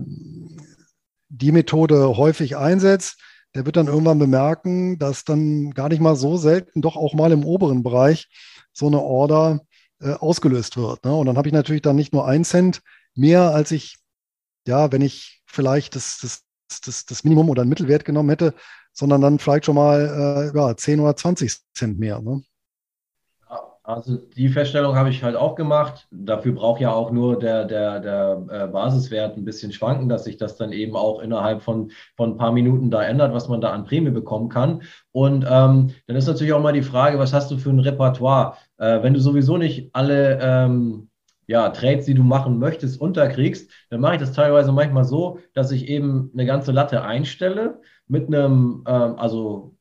[1.30, 3.22] die Methode häufig einsetzt,
[3.56, 7.32] der wird dann irgendwann bemerken, dass dann gar nicht mal so selten doch auch mal
[7.32, 8.30] im oberen Bereich
[8.74, 9.62] so eine Order
[10.01, 11.06] äh, ausgelöst wird.
[11.06, 11.16] Ne?
[11.16, 12.82] Und dann habe ich natürlich dann nicht nur ein Cent
[13.16, 13.97] mehr, als ich,
[14.68, 16.43] ja, wenn ich vielleicht das, das,
[16.84, 18.56] das, das Minimum oder einen Mittelwert genommen hätte,
[18.91, 22.22] sondern dann vielleicht schon mal äh, ja, 10 oder 20 Cent mehr.
[22.22, 22.43] Ne?
[23.86, 26.08] Also die Feststellung habe ich halt auch gemacht.
[26.10, 30.38] Dafür braucht ja auch nur der, der, der äh, Basiswert ein bisschen schwanken, dass sich
[30.38, 33.72] das dann eben auch innerhalb von, von ein paar Minuten da ändert, was man da
[33.72, 34.84] an Prämie bekommen kann.
[35.12, 38.56] Und ähm, dann ist natürlich auch mal die Frage, was hast du für ein Repertoire?
[38.78, 41.10] Äh, wenn du sowieso nicht alle ähm,
[41.48, 45.72] ja, Trades, die du machen möchtest, unterkriegst, dann mache ich das teilweise manchmal so, dass
[45.72, 49.72] ich eben eine ganze Latte einstelle mit einem, ähm, also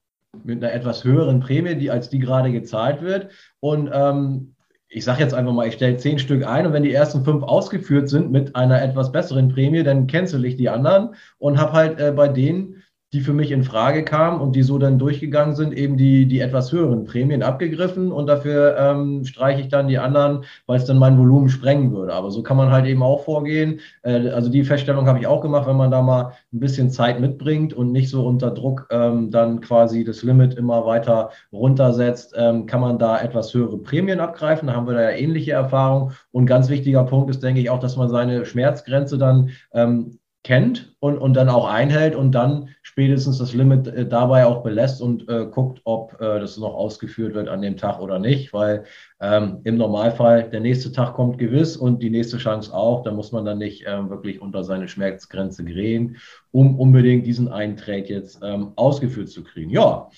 [0.44, 3.28] mit einer etwas höheren Prämie, die als die gerade gezahlt wird.
[3.60, 4.54] Und ähm,
[4.88, 7.42] ich sage jetzt einfach mal, ich stelle zehn Stück ein und wenn die ersten fünf
[7.42, 11.98] ausgeführt sind mit einer etwas besseren Prämie, dann cancel ich die anderen und habe halt
[11.98, 12.81] äh, bei denen
[13.12, 16.40] die für mich in Frage kamen und die so dann durchgegangen sind, eben die, die
[16.40, 20.96] etwas höheren Prämien abgegriffen und dafür ähm, streiche ich dann die anderen, weil es dann
[20.96, 22.14] mein Volumen sprengen würde.
[22.14, 23.80] Aber so kann man halt eben auch vorgehen.
[24.02, 27.20] Äh, also die Feststellung habe ich auch gemacht, wenn man da mal ein bisschen Zeit
[27.20, 32.64] mitbringt und nicht so unter Druck ähm, dann quasi das Limit immer weiter runtersetzt, ähm,
[32.64, 34.68] kann man da etwas höhere Prämien abgreifen.
[34.68, 36.12] Da haben wir da ja ähnliche Erfahrungen.
[36.30, 40.92] Und ganz wichtiger Punkt ist, denke ich, auch, dass man seine Schmerzgrenze dann ähm, kennt
[40.98, 45.28] und, und dann auch einhält und dann spätestens das Limit äh, dabei auch belässt und
[45.28, 48.84] äh, guckt, ob äh, das noch ausgeführt wird an dem Tag oder nicht, weil
[49.20, 53.04] ähm, im Normalfall der nächste Tag kommt gewiss und die nächste Chance auch.
[53.04, 56.16] Da muss man dann nicht ähm, wirklich unter seine Schmerzgrenze gehen,
[56.50, 59.70] um unbedingt diesen einen Trade jetzt ähm, ausgeführt zu kriegen.
[59.70, 60.08] Ja,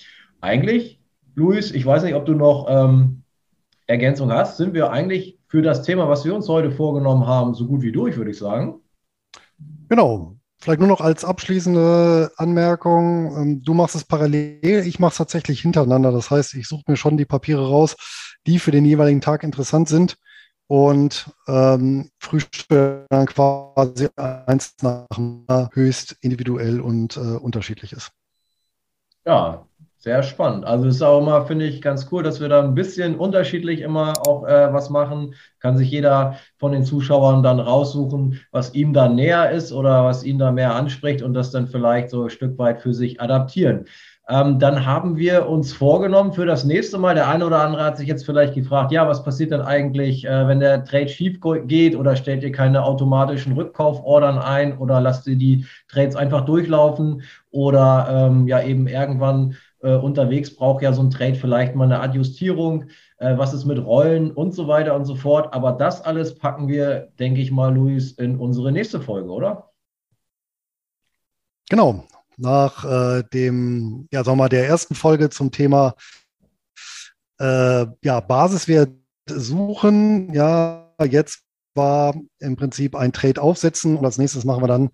[0.41, 0.99] eigentlich,
[1.35, 3.21] Luis, ich weiß nicht, ob du noch ähm,
[3.85, 7.67] Ergänzung hast, sind wir eigentlich für das Thema, was wir uns heute vorgenommen haben, so
[7.67, 8.81] gut wie durch, würde ich sagen.
[9.89, 10.37] Genau.
[10.59, 13.35] Vielleicht nur noch als abschließende Anmerkung.
[13.37, 16.11] Ähm, du machst es parallel, ich mache es tatsächlich hintereinander.
[16.11, 17.95] Das heißt, ich suche mir schon die Papiere raus,
[18.47, 20.17] die für den jeweiligen Tag interessant sind
[20.67, 25.05] und ähm, frühstücke dann quasi eins nach
[25.73, 28.11] höchst individuell und äh, unterschiedlich ist.
[29.25, 29.67] Ja,
[30.05, 30.65] sehr spannend.
[30.65, 34.13] Also ist auch immer, finde ich, ganz cool, dass wir da ein bisschen unterschiedlich immer
[34.27, 35.33] auch äh, was machen.
[35.59, 40.23] Kann sich jeder von den Zuschauern dann raussuchen, was ihm da näher ist oder was
[40.23, 43.85] ihn da mehr anspricht und das dann vielleicht so ein Stück weit für sich adaptieren.
[44.27, 47.97] Ähm, dann haben wir uns vorgenommen für das nächste Mal, der eine oder andere hat
[47.97, 51.95] sich jetzt vielleicht gefragt, ja, was passiert denn eigentlich, äh, wenn der Trade schief geht
[51.95, 58.07] oder stellt ihr keine automatischen Rückkaufordern ein oder lasst ihr die Trades einfach durchlaufen oder
[58.09, 59.55] ähm, ja eben irgendwann
[59.85, 62.85] äh, unterwegs braucht ja so ein Trade vielleicht mal eine Adjustierung,
[63.17, 65.53] äh, was ist mit Rollen und so weiter und so fort.
[65.53, 69.71] Aber das alles packen wir, denke ich mal, Luis, in unsere nächste Folge, oder?
[71.69, 72.03] Genau.
[72.37, 75.95] Nach äh, dem, ja, sagen wir mal, der ersten Folge zum Thema
[77.39, 78.89] äh, ja, Basiswert
[79.29, 81.43] suchen, ja, jetzt
[81.75, 84.89] war im Prinzip ein Trade aufsetzen und als nächstes machen wir dann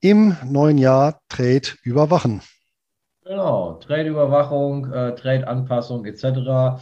[0.00, 2.42] im neuen Jahr Trade überwachen.
[3.26, 6.80] Genau, Trade-Überwachung, äh, Trade-Anpassung etc.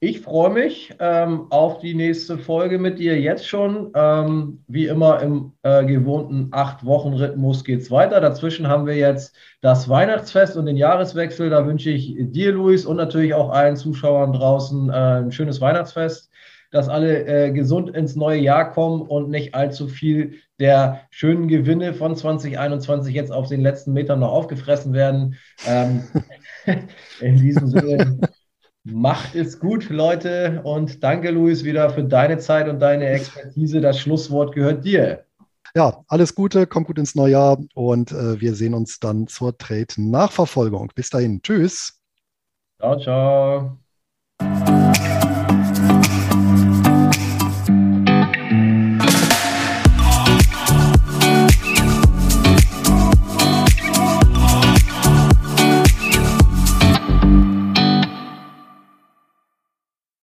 [0.00, 3.90] Ich freue mich ähm, auf die nächste Folge mit dir jetzt schon.
[3.94, 8.20] Ähm, wie immer im äh, gewohnten acht-Wochen-Rhythmus geht es weiter.
[8.20, 11.48] Dazwischen haben wir jetzt das Weihnachtsfest und den Jahreswechsel.
[11.48, 16.30] Da wünsche ich dir, Luis, und natürlich auch allen Zuschauern draußen äh, ein schönes Weihnachtsfest
[16.70, 21.94] dass alle äh, gesund ins neue Jahr kommen und nicht allzu viel der schönen Gewinne
[21.94, 25.36] von 2021 jetzt auf den letzten Metern noch aufgefressen werden.
[25.66, 26.02] Ähm,
[27.20, 28.18] in diesem Sinne,
[28.84, 30.60] macht es gut, Leute.
[30.64, 33.80] Und danke, Luis, wieder für deine Zeit und deine Expertise.
[33.80, 35.24] Das Schlusswort gehört dir.
[35.74, 39.56] Ja, alles Gute, kommt gut ins neue Jahr und äh, wir sehen uns dann zur
[39.56, 40.90] Trade-Nachverfolgung.
[40.94, 42.00] Bis dahin, tschüss.
[42.80, 43.78] Ciao, ciao.